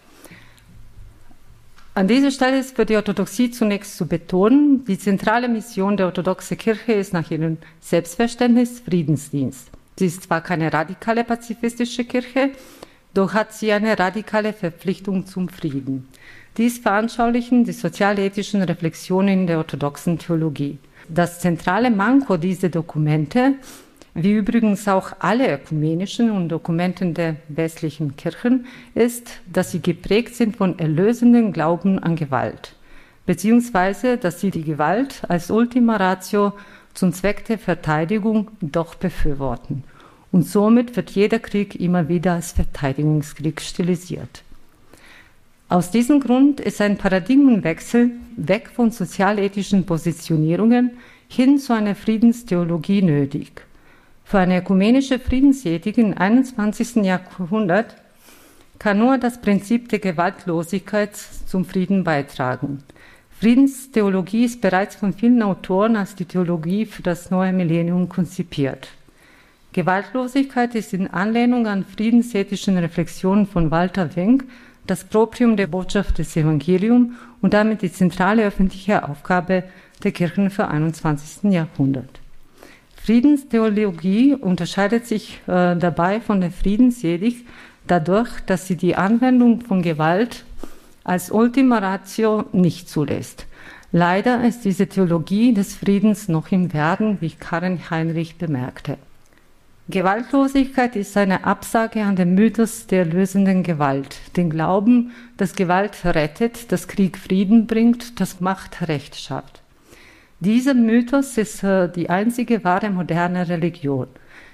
An 1.96 2.08
dieser 2.08 2.30
Stelle 2.30 2.58
ist 2.58 2.74
für 2.74 2.86
die 2.86 2.96
Orthodoxie 2.96 3.50
zunächst 3.50 3.96
zu 3.96 4.06
betonen, 4.06 4.84
die 4.84 4.98
zentrale 4.98 5.48
Mission 5.48 5.96
der 5.96 6.06
orthodoxen 6.06 6.56
Kirche 6.56 6.92
ist 6.92 7.12
nach 7.12 7.30
ihrem 7.30 7.58
Selbstverständnis 7.80 8.80
Friedensdienst. 8.80 9.70
Sie 9.96 10.06
ist 10.06 10.24
zwar 10.24 10.40
keine 10.40 10.72
radikale 10.72 11.22
pazifistische 11.22 12.04
Kirche, 12.04 12.50
doch 13.12 13.32
hat 13.32 13.52
sie 13.52 13.72
eine 13.72 13.96
radikale 13.96 14.52
Verpflichtung 14.52 15.26
zum 15.26 15.48
Frieden. 15.48 16.08
Dies 16.56 16.78
veranschaulichen 16.78 17.64
die 17.64 17.72
sozialethischen 17.72 18.62
Reflexionen 18.62 19.46
der 19.46 19.58
orthodoxen 19.58 20.18
Theologie. 20.18 20.78
Das 21.08 21.40
zentrale 21.40 21.90
Manko 21.90 22.36
dieser 22.36 22.70
Dokumente 22.70 23.54
wie 24.14 24.32
übrigens 24.32 24.86
auch 24.86 25.12
alle 25.18 25.52
ökumenischen 25.52 26.30
und 26.30 26.48
Dokumenten 26.48 27.14
der 27.14 27.36
westlichen 27.48 28.16
Kirchen, 28.16 28.66
ist, 28.94 29.40
dass 29.52 29.72
sie 29.72 29.80
geprägt 29.80 30.36
sind 30.36 30.56
von 30.56 30.78
erlösenden 30.78 31.52
Glauben 31.52 31.98
an 31.98 32.14
Gewalt, 32.14 32.76
beziehungsweise 33.26 34.16
dass 34.16 34.40
sie 34.40 34.50
die 34.50 34.62
Gewalt 34.62 35.22
als 35.28 35.50
Ultima 35.50 35.96
Ratio 35.96 36.52
zum 36.94 37.12
Zweck 37.12 37.44
der 37.46 37.58
Verteidigung 37.58 38.52
doch 38.60 38.94
befürworten. 38.94 39.82
Und 40.30 40.46
somit 40.46 40.96
wird 40.96 41.10
jeder 41.10 41.40
Krieg 41.40 41.78
immer 41.80 42.08
wieder 42.08 42.34
als 42.34 42.52
Verteidigungskrieg 42.52 43.60
stilisiert. 43.60 44.42
Aus 45.68 45.90
diesem 45.90 46.20
Grund 46.20 46.60
ist 46.60 46.80
ein 46.80 46.98
Paradigmenwechsel 46.98 48.12
weg 48.36 48.70
von 48.72 48.90
sozialethischen 48.90 49.86
Positionierungen 49.86 50.92
hin 51.28 51.58
zu 51.58 51.72
einer 51.72 51.94
Friedenstheologie 51.96 53.02
nötig. 53.02 53.62
Für 54.24 54.38
eine 54.38 54.58
ökumenische 54.58 55.18
Friedensethik 55.18 55.98
im 55.98 56.16
21. 56.16 57.04
Jahrhundert 57.04 57.96
kann 58.78 58.98
nur 58.98 59.18
das 59.18 59.40
Prinzip 59.40 59.90
der 59.90 59.98
Gewaltlosigkeit 59.98 61.14
zum 61.14 61.66
Frieden 61.66 62.04
beitragen. 62.04 62.82
Friedenstheologie 63.38 64.46
ist 64.46 64.62
bereits 64.62 64.96
von 64.96 65.12
vielen 65.12 65.42
Autoren 65.42 65.96
als 65.96 66.14
die 66.14 66.24
Theologie 66.24 66.86
für 66.86 67.02
das 67.02 67.30
neue 67.30 67.52
Millennium 67.52 68.08
konzipiert. 68.08 68.88
Gewaltlosigkeit 69.72 70.74
ist 70.74 70.94
in 70.94 71.08
Anlehnung 71.08 71.66
an 71.66 71.84
friedensethischen 71.84 72.78
Reflexionen 72.78 73.46
von 73.46 73.70
Walter 73.70 74.16
Wenck 74.16 74.44
das 74.86 75.04
Proprium 75.04 75.56
der 75.56 75.66
Botschaft 75.66 76.18
des 76.18 76.34
Evangeliums 76.36 77.12
und 77.42 77.54
damit 77.54 77.82
die 77.82 77.92
zentrale 77.92 78.44
öffentliche 78.44 79.06
Aufgabe 79.06 79.64
der 80.02 80.12
Kirchen 80.12 80.50
für 80.50 80.68
21. 80.68 81.52
Jahrhundert. 81.52 82.23
Friedenstheologie 83.04 84.34
unterscheidet 84.34 85.06
sich 85.06 85.42
äh, 85.46 85.76
dabei 85.76 86.22
von 86.22 86.40
der 86.40 86.50
Friedensethik 86.50 87.46
dadurch, 87.86 88.40
dass 88.46 88.66
sie 88.66 88.76
die 88.76 88.96
Anwendung 88.96 89.60
von 89.60 89.82
Gewalt 89.82 90.46
als 91.04 91.30
Ultima 91.30 91.80
Ratio 91.80 92.46
nicht 92.52 92.88
zulässt. 92.88 93.44
Leider 93.92 94.42
ist 94.42 94.64
diese 94.64 94.86
Theologie 94.86 95.52
des 95.52 95.74
Friedens 95.74 96.28
noch 96.28 96.50
im 96.50 96.72
Werden, 96.72 97.18
wie 97.20 97.32
Karin 97.32 97.90
Heinrich 97.90 98.38
bemerkte. 98.38 98.96
Gewaltlosigkeit 99.90 100.96
ist 100.96 101.14
eine 101.18 101.44
Absage 101.44 102.04
an 102.04 102.16
den 102.16 102.34
Mythos 102.34 102.86
der 102.86 103.04
lösenden 103.04 103.62
Gewalt, 103.62 104.16
den 104.38 104.48
Glauben, 104.48 105.12
dass 105.36 105.54
Gewalt 105.54 106.06
rettet, 106.06 106.72
dass 106.72 106.88
Krieg 106.88 107.18
Frieden 107.18 107.66
bringt, 107.66 108.18
dass 108.18 108.40
Macht 108.40 108.88
Recht 108.88 109.14
schafft. 109.14 109.60
Dieser 110.40 110.74
Mythos 110.74 111.38
ist 111.38 111.62
äh, 111.62 111.88
die 111.88 112.10
einzige 112.10 112.64
wahre 112.64 112.90
moderne 112.90 113.48
Religion. 113.48 114.08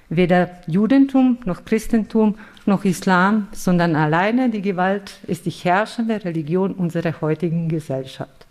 Weder 0.09 0.51
Judentum 0.67 1.39
noch 1.45 1.65
Christentum 1.65 2.35
noch 2.67 2.85
Islam, 2.85 3.49
sondern 3.53 3.97
alleine 3.97 4.51
die 4.51 4.61
Gewalt 4.61 5.21
ist 5.27 5.47
die 5.47 5.51
herrschende 5.51 6.25
Religion 6.25 6.73
unserer 6.73 7.21
heutigen 7.21 7.69
Gesellschaft. 7.69 8.47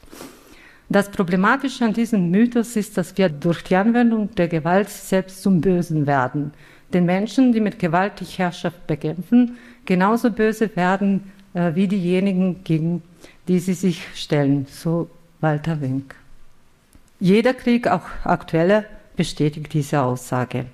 Das 0.88 1.12
Problematische 1.12 1.86
an 1.86 1.94
diesem 1.94 2.32
Mythos 2.32 2.76
ist, 2.76 2.98
dass 2.98 3.16
wir 3.18 3.30
durch 3.30 3.64
die 3.64 3.76
Anwendung 3.76 4.34
der 4.36 4.48
Gewalt 4.48 4.90
selbst 4.90 5.44
zum 5.44 5.62
Bösen 5.62 6.08
werden. 6.08 6.52
Den 6.94 7.06
Menschen, 7.06 7.54
die 7.54 7.62
mit 7.62 7.78
Gewalt 7.78 8.14
die 8.20 8.26
Herrschaft 8.26 8.88
bekämpfen, 8.88 9.58
genauso 9.86 10.32
böse 10.32 10.76
werden 10.76 11.32
äh, 11.54 11.76
wie 11.76 11.88
diejenigen, 11.88 12.64
gegen 12.64 13.04
die 13.48 13.60
sie 13.60 13.76
sich 13.76 14.08
stellen. 14.16 14.66
So 14.68 15.10
Walter 15.42 15.80
Wink. 15.80 16.19
Jeder 17.22 17.54
Krieg, 17.54 17.88
auch 17.88 18.08
aktueller, 18.24 18.86
bestätigt 19.18 19.74
diese 19.74 20.02
Aussage. 20.02 20.68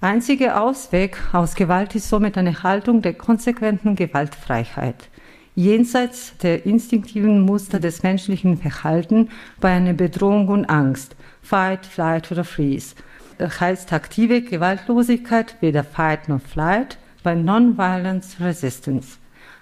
Einziger 0.00 0.62
Ausweg 0.62 1.18
aus 1.32 1.54
Gewalt 1.54 1.94
ist 1.94 2.08
somit 2.08 2.38
eine 2.38 2.62
Haltung 2.62 3.02
der 3.02 3.12
konsequenten 3.12 3.94
Gewaltfreiheit. 3.94 5.08
Jenseits 5.54 6.36
der 6.38 6.64
instinktiven 6.64 7.42
Muster 7.42 7.80
des 7.80 8.02
menschlichen 8.02 8.56
Verhaltens 8.56 9.28
bei 9.60 9.70
einer 9.70 9.92
Bedrohung 9.92 10.48
und 10.48 10.64
Angst, 10.66 11.16
Fight, 11.42 11.84
Flight 11.84 12.32
oder 12.32 12.44
Freeze, 12.44 12.94
heißt 13.38 13.92
aktive 13.92 14.40
Gewaltlosigkeit 14.40 15.56
weder 15.60 15.84
Fight 15.84 16.30
noch 16.30 16.40
Flight 16.40 16.96
bei 17.22 17.34
Nonviolence 17.34 18.36
Resistance. 18.40 19.18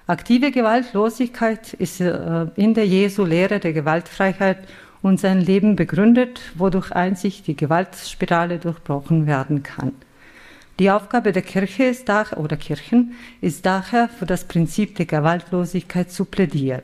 Aktive 0.06 0.52
Gewaltlosigkeit 0.52 1.72
ist 1.72 2.00
äh, 2.00 2.46
in 2.54 2.74
der 2.74 2.86
Jesu-Lehre 2.86 3.58
der 3.58 3.72
Gewaltfreiheit 3.72 4.58
und 5.06 5.20
sein 5.20 5.40
Leben 5.40 5.76
begründet, 5.76 6.40
wodurch 6.56 6.90
einzig 6.90 7.44
die 7.44 7.54
Gewaltspirale 7.54 8.58
durchbrochen 8.58 9.28
werden 9.28 9.62
kann. 9.62 9.92
Die 10.80 10.90
Aufgabe 10.90 11.30
der 11.30 11.42
Kirche 11.42 11.84
ist 11.84 12.08
daher, 12.08 12.38
oder 12.38 12.56
Kirchen 12.56 13.12
ist 13.40 13.64
daher 13.64 14.08
für 14.08 14.26
das 14.26 14.48
Prinzip 14.48 14.96
der 14.96 15.06
Gewaltlosigkeit 15.06 16.10
zu 16.10 16.24
plädieren. 16.24 16.82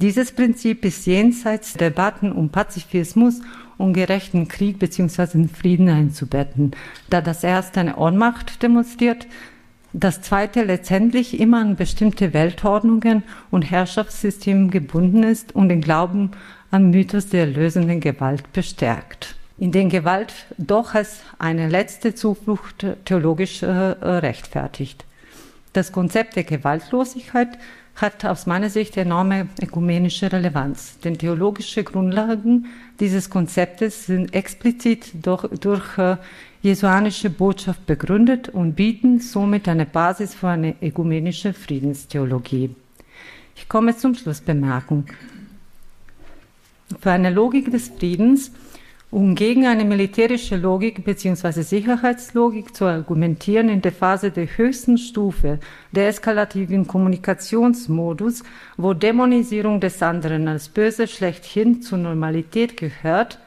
Dieses 0.00 0.32
Prinzip 0.32 0.84
ist 0.84 1.06
jenseits 1.06 1.74
der 1.74 1.90
Debatten 1.90 2.32
um 2.32 2.48
Pazifismus 2.48 3.40
und 3.78 3.92
gerechten 3.92 4.48
Krieg 4.48 4.80
bzw. 4.80 5.46
Frieden 5.46 5.88
einzubetten, 5.88 6.72
da 7.08 7.20
das 7.20 7.44
erste 7.44 7.78
eine 7.78 7.94
Ohnmacht 7.96 8.64
demonstriert, 8.64 9.28
das 9.96 10.22
zweite 10.22 10.64
letztendlich 10.64 11.38
immer 11.38 11.60
an 11.60 11.76
bestimmte 11.76 12.34
Weltordnungen 12.34 13.22
und 13.52 13.62
Herrschaftssystemen 13.62 14.72
gebunden 14.72 15.22
ist 15.22 15.54
und 15.54 15.68
den 15.68 15.80
Glauben 15.80 16.32
am 16.74 16.90
Mythos 16.90 17.28
der 17.28 17.46
lösenden 17.46 18.00
Gewalt 18.00 18.52
bestärkt, 18.52 19.36
in 19.58 19.70
den 19.70 19.90
Gewalt 19.90 20.34
doch 20.58 20.96
als 20.96 21.20
eine 21.38 21.68
letzte 21.68 22.16
Zuflucht 22.16 22.84
theologisch 23.04 23.62
äh, 23.62 23.66
rechtfertigt. 23.68 25.04
Das 25.72 25.92
Konzept 25.92 26.34
der 26.34 26.42
Gewaltlosigkeit 26.42 27.58
hat 27.94 28.24
aus 28.24 28.46
meiner 28.46 28.70
Sicht 28.70 28.96
enorme 28.96 29.46
ökumenische 29.62 30.32
Relevanz, 30.32 30.98
denn 30.98 31.16
theologische 31.16 31.84
Grundlagen 31.84 32.66
dieses 32.98 33.30
Konzeptes 33.30 34.06
sind 34.06 34.34
explizit 34.34 35.12
durch, 35.24 35.44
durch 35.60 35.96
äh, 35.96 36.16
jesuanische 36.60 37.30
Botschaft 37.30 37.86
begründet 37.86 38.48
und 38.48 38.74
bieten 38.74 39.20
somit 39.20 39.68
eine 39.68 39.86
Basis 39.86 40.34
für 40.34 40.48
eine 40.48 40.74
ökumenische 40.82 41.52
Friedenstheologie. 41.52 42.74
Ich 43.54 43.68
komme 43.68 43.96
zum 43.96 44.16
Schlussbemerkung. 44.16 45.04
Für 47.00 47.10
eine 47.10 47.30
Logik 47.30 47.70
des 47.70 47.88
Friedens 47.88 48.52
um 49.14 49.36
gegen 49.36 49.64
eine 49.66 49.84
militärische 49.84 50.56
Logik 50.56 51.04
bzw. 51.04 51.62
Sicherheitslogik 51.62 52.74
zu 52.74 52.84
argumentieren 52.84 53.68
in 53.68 53.80
der 53.80 53.92
Phase 53.92 54.32
der 54.32 54.48
höchsten 54.56 54.98
Stufe 54.98 55.60
der 55.92 56.08
eskalativen 56.08 56.88
Kommunikationsmodus, 56.88 58.42
wo 58.76 58.92
Dämonisierung 58.92 59.78
des 59.78 60.02
anderen 60.02 60.48
als 60.48 60.68
böse 60.68 61.06
schlechthin 61.06 61.80
zur 61.80 61.98
Normalität 61.98 62.76
gehört, 62.76 63.38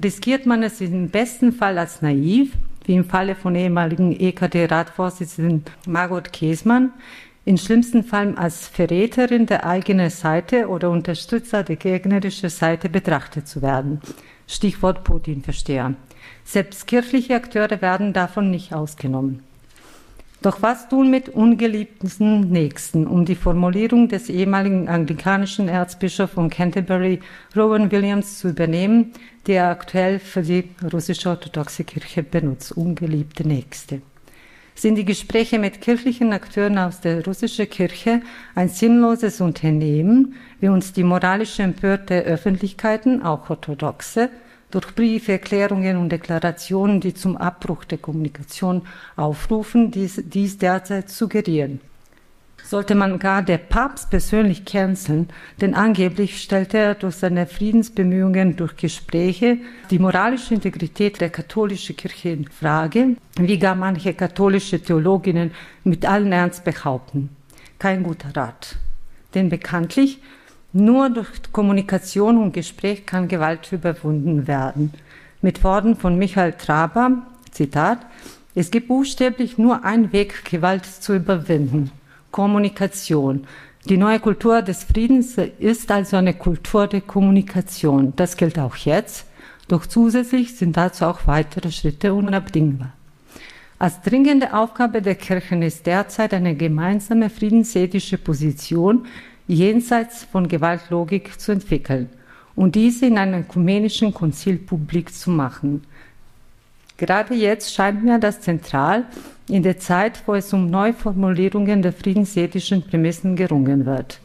riskiert 0.00 0.46
man 0.46 0.62
es 0.62 0.80
im 0.80 1.08
besten 1.08 1.50
Fall 1.50 1.76
als 1.78 2.00
naiv, 2.00 2.52
wie 2.84 2.94
im 2.94 3.04
Falle 3.04 3.34
von 3.34 3.56
ehemaligen 3.56 4.12
EKD-Ratvorsitzenden 4.12 5.64
Margot 5.88 6.32
Käsmann, 6.32 6.92
im 7.44 7.56
schlimmsten 7.58 8.04
Fall 8.04 8.34
als 8.36 8.68
Verräterin 8.68 9.46
der 9.46 9.66
eigenen 9.66 10.10
Seite 10.10 10.68
oder 10.68 10.90
Unterstützer 10.90 11.62
der 11.62 11.76
gegnerischen 11.76 12.48
Seite 12.48 12.88
betrachtet 12.88 13.46
zu 13.46 13.60
werden. 13.60 14.00
Stichwort 14.46 15.04
Putin-Versteher. 15.04 15.94
Selbst 16.44 16.86
kirchliche 16.86 17.34
Akteure 17.34 17.80
werden 17.82 18.12
davon 18.12 18.50
nicht 18.50 18.74
ausgenommen. 18.74 19.42
Doch 20.42 20.60
was 20.60 20.90
tun 20.90 21.10
mit 21.10 21.30
ungeliebten 21.30 22.50
Nächsten, 22.50 23.06
um 23.06 23.24
die 23.24 23.34
Formulierung 23.34 24.08
des 24.08 24.28
ehemaligen 24.28 24.88
anglikanischen 24.88 25.68
Erzbischofs 25.68 26.34
von 26.34 26.50
Canterbury, 26.50 27.20
Rowan 27.56 27.90
Williams, 27.90 28.40
zu 28.40 28.50
übernehmen, 28.50 29.12
die 29.46 29.52
er 29.52 29.70
aktuell 29.70 30.18
für 30.18 30.42
die 30.42 30.68
russische 30.92 31.30
orthodoxe 31.30 31.84
Kirche 31.84 32.22
benutzt, 32.22 32.72
ungeliebte 32.72 33.48
Nächste? 33.48 34.02
Sind 34.74 34.96
die 34.96 35.04
Gespräche 35.04 35.58
mit 35.58 35.80
kirchlichen 35.80 36.32
Akteuren 36.32 36.78
aus 36.78 37.00
der 37.00 37.24
russischen 37.24 37.70
Kirche 37.70 38.22
ein 38.54 38.68
sinnloses 38.68 39.40
Unternehmen, 39.40 40.34
wie 40.60 40.68
uns 40.68 40.92
die 40.92 41.04
moralisch 41.04 41.60
empörte 41.60 42.22
Öffentlichkeiten, 42.22 43.22
auch 43.22 43.50
orthodoxe, 43.50 44.30
durch 44.72 44.94
Briefe, 44.94 45.32
Erklärungen 45.32 45.96
und 45.96 46.10
Deklarationen, 46.10 47.00
die 47.00 47.14
zum 47.14 47.36
Abbruch 47.36 47.84
der 47.84 47.98
Kommunikation 47.98 48.82
aufrufen, 49.14 49.92
dies, 49.92 50.20
dies 50.26 50.58
derzeit 50.58 51.08
suggerieren. 51.08 51.80
Sollte 52.66 52.94
man 52.94 53.18
gar 53.18 53.42
der 53.42 53.58
Papst 53.58 54.08
persönlich 54.08 54.64
canceln, 54.64 55.28
denn 55.60 55.74
angeblich 55.74 56.40
stellte 56.40 56.78
er 56.78 56.94
durch 56.94 57.16
seine 57.16 57.46
Friedensbemühungen 57.46 58.56
durch 58.56 58.74
Gespräche 58.76 59.58
die 59.90 59.98
moralische 59.98 60.54
Integrität 60.54 61.20
der 61.20 61.28
katholischen 61.28 61.94
Kirche 61.94 62.30
in 62.30 62.48
Frage, 62.48 63.16
wie 63.36 63.58
gar 63.58 63.74
manche 63.74 64.14
katholische 64.14 64.80
Theologinnen 64.80 65.50
mit 65.84 66.06
allen 66.06 66.32
Ernst 66.32 66.64
behaupten. 66.64 67.36
Kein 67.78 68.02
guter 68.02 68.34
Rat. 68.34 68.76
Denn 69.34 69.50
bekanntlich 69.50 70.22
nur 70.72 71.10
durch 71.10 71.28
Kommunikation 71.52 72.38
und 72.38 72.54
Gespräch 72.54 73.04
kann 73.04 73.28
Gewalt 73.28 73.70
überwunden 73.72 74.46
werden. 74.46 74.94
Mit 75.42 75.62
Worten 75.62 75.96
von 75.96 76.16
Michael 76.16 76.54
Traber, 76.54 77.26
Zitat, 77.50 77.98
es 78.54 78.70
gibt 78.70 78.88
buchstäblich 78.88 79.58
nur 79.58 79.84
einen 79.84 80.14
Weg, 80.14 80.46
Gewalt 80.46 80.86
zu 80.86 81.14
überwinden. 81.14 81.90
Kommunikation. 82.34 83.46
Die 83.88 83.96
neue 83.96 84.18
Kultur 84.18 84.60
des 84.60 84.82
Friedens 84.82 85.38
ist 85.60 85.92
also 85.92 86.16
eine 86.16 86.34
Kultur 86.34 86.88
der 86.88 87.00
Kommunikation. 87.00 88.12
Das 88.16 88.36
gilt 88.36 88.58
auch 88.58 88.74
jetzt. 88.74 89.26
Doch 89.68 89.86
zusätzlich 89.86 90.56
sind 90.56 90.76
dazu 90.76 91.04
auch 91.04 91.28
weitere 91.28 91.70
Schritte 91.70 92.12
unabdingbar. 92.12 92.92
Als 93.78 94.00
dringende 94.00 94.52
Aufgabe 94.52 95.00
der 95.00 95.14
Kirchen 95.14 95.62
ist 95.62 95.86
derzeit 95.86 96.34
eine 96.34 96.56
gemeinsame 96.56 97.30
friedensethische 97.30 98.18
Position 98.18 99.06
jenseits 99.46 100.24
von 100.24 100.48
Gewaltlogik 100.48 101.38
zu 101.38 101.52
entwickeln 101.52 102.08
und 102.56 102.74
diese 102.74 103.06
in 103.06 103.16
einem 103.16 103.42
ökumenischen 103.42 104.12
Konzil 104.12 104.56
publik 104.58 105.14
zu 105.14 105.30
machen. 105.30 105.84
Gerade 106.96 107.34
jetzt 107.34 107.72
scheint 107.72 108.02
mir 108.02 108.18
das 108.18 108.40
zentral 108.40 109.04
in 109.48 109.62
der 109.62 109.78
Zeit, 109.78 110.22
wo 110.26 110.34
es 110.34 110.52
um 110.52 110.70
Neuformulierungen 110.70 111.82
der 111.82 111.92
friedensethischen 111.92 112.82
Prämissen 112.82 113.36
gerungen 113.36 113.86
wird. 113.86 114.20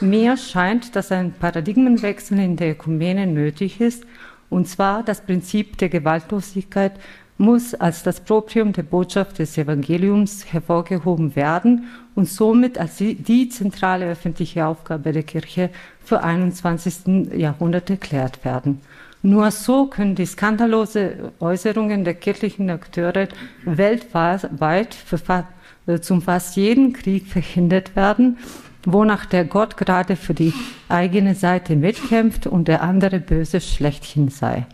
Mir 0.00 0.36
scheint, 0.36 0.96
dass 0.96 1.12
ein 1.12 1.32
Paradigmenwechsel 1.32 2.38
in 2.38 2.56
der 2.56 2.72
Ökumene 2.72 3.26
nötig 3.26 3.80
ist, 3.80 4.04
und 4.50 4.68
zwar 4.68 5.02
das 5.02 5.20
Prinzip 5.20 5.78
der 5.78 5.88
Gewaltlosigkeit 5.88 6.92
muss 7.38 7.74
als 7.74 8.02
das 8.02 8.20
Proprium 8.20 8.72
der 8.72 8.84
Botschaft 8.84 9.38
des 9.38 9.58
Evangeliums 9.58 10.52
hervorgehoben 10.52 11.34
werden 11.34 11.88
und 12.14 12.28
somit 12.28 12.78
als 12.78 12.96
die, 12.98 13.48
zentrale 13.48 14.06
öffentliche 14.06 14.66
Aufgabe 14.66 15.12
der 15.12 15.24
Kirche 15.24 15.70
für 16.04 16.22
21. 16.22 17.32
Jahrhundert 17.36 17.90
erklärt 17.90 18.44
werden. 18.44 18.80
Nur 19.26 19.50
so 19.52 19.86
können 19.86 20.14
die 20.14 20.26
skandalose 20.26 21.32
Äußerungen 21.40 22.04
der 22.04 22.12
kirchlichen 22.12 22.68
Akteure 22.68 23.26
weltweit 23.64 24.94
für, 24.94 26.00
zum 26.02 26.20
fast 26.20 26.56
jeden 26.56 26.92
Krieg 26.92 27.26
verhindert 27.26 27.96
werden, 27.96 28.36
wonach 28.84 29.24
der 29.24 29.46
Gott 29.46 29.78
gerade 29.78 30.16
für 30.16 30.34
die 30.34 30.52
eigene 30.90 31.34
Seite 31.34 31.74
mitkämpft 31.74 32.46
und 32.46 32.68
der 32.68 32.82
andere 32.82 33.18
böse 33.18 33.62
schlechthin 33.62 34.28
sei. 34.28 34.66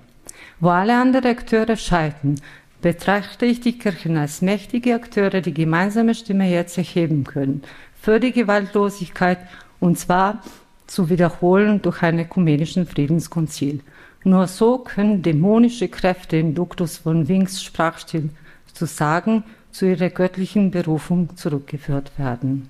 Wo 0.59 0.71
alle 0.71 1.01
anderen 1.01 1.31
Akteure 1.31 1.77
scheitern, 1.77 2.41
betrachte 2.83 3.47
ich 3.47 3.61
die 3.61 3.79
Kirchen 3.79 4.17
als 4.17 4.43
mächtige 4.43 4.97
Akteure, 4.97 5.43
die 5.43 5.55
gemeinsame 5.55 6.17
Stimme 6.17 6.51
jetzt 6.51 6.77
erheben 6.77 7.23
können 7.23 7.63
für 8.03 8.19
die 8.19 8.33
Gewaltlosigkeit 8.33 9.39
und 9.79 9.97
zwar 9.97 10.43
zu 10.89 11.09
wiederholen 11.09 11.81
durch 11.83 12.03
einen 12.03 12.19
ökumenischen 12.19 12.85
Friedenskonzil. 12.85 13.81
Nur 14.25 14.47
so 14.47 14.79
können 14.79 15.23
dämonische 15.23 15.89
Kräfte 15.89 16.37
in 16.37 16.55
Duktus 16.55 16.99
von 16.99 17.29
Wings 17.29 17.63
Sprachstil 17.63 18.31
zu 18.73 18.87
sagen 18.87 19.45
zu 19.73 19.87
ihrer 19.87 20.11
göttlichen 20.11 20.71
Berufung 20.71 21.37
zurückgeführt 21.37 22.13
werden. 22.19 22.69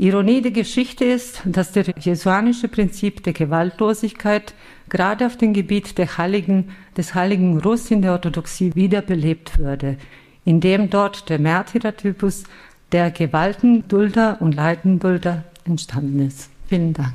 Ironie 0.00 0.42
der 0.42 0.52
Geschichte 0.52 1.04
ist, 1.04 1.42
dass 1.44 1.72
das 1.72 1.88
jesuanische 1.98 2.68
Prinzip 2.68 3.24
der 3.24 3.32
Gewaltlosigkeit 3.32 4.54
gerade 4.88 5.26
auf 5.26 5.36
dem 5.36 5.52
Gebiet 5.52 5.94
Heiligen, 6.18 6.70
des 6.96 7.14
heiligen 7.14 7.58
Russ 7.58 7.90
in 7.90 8.02
der 8.02 8.12
Orthodoxie 8.12 8.76
wiederbelebt 8.76 9.58
würde, 9.58 9.96
indem 10.44 10.88
dort 10.88 11.28
der 11.28 11.40
Märtyrertypus 11.40 12.44
der 12.92 13.10
Gewaltendulder 13.10 14.40
und 14.40 14.54
Leidendulder 14.54 15.44
entstanden 15.64 16.26
ist. 16.26 16.48
Vielen 16.68 16.92
Dank. 16.92 17.14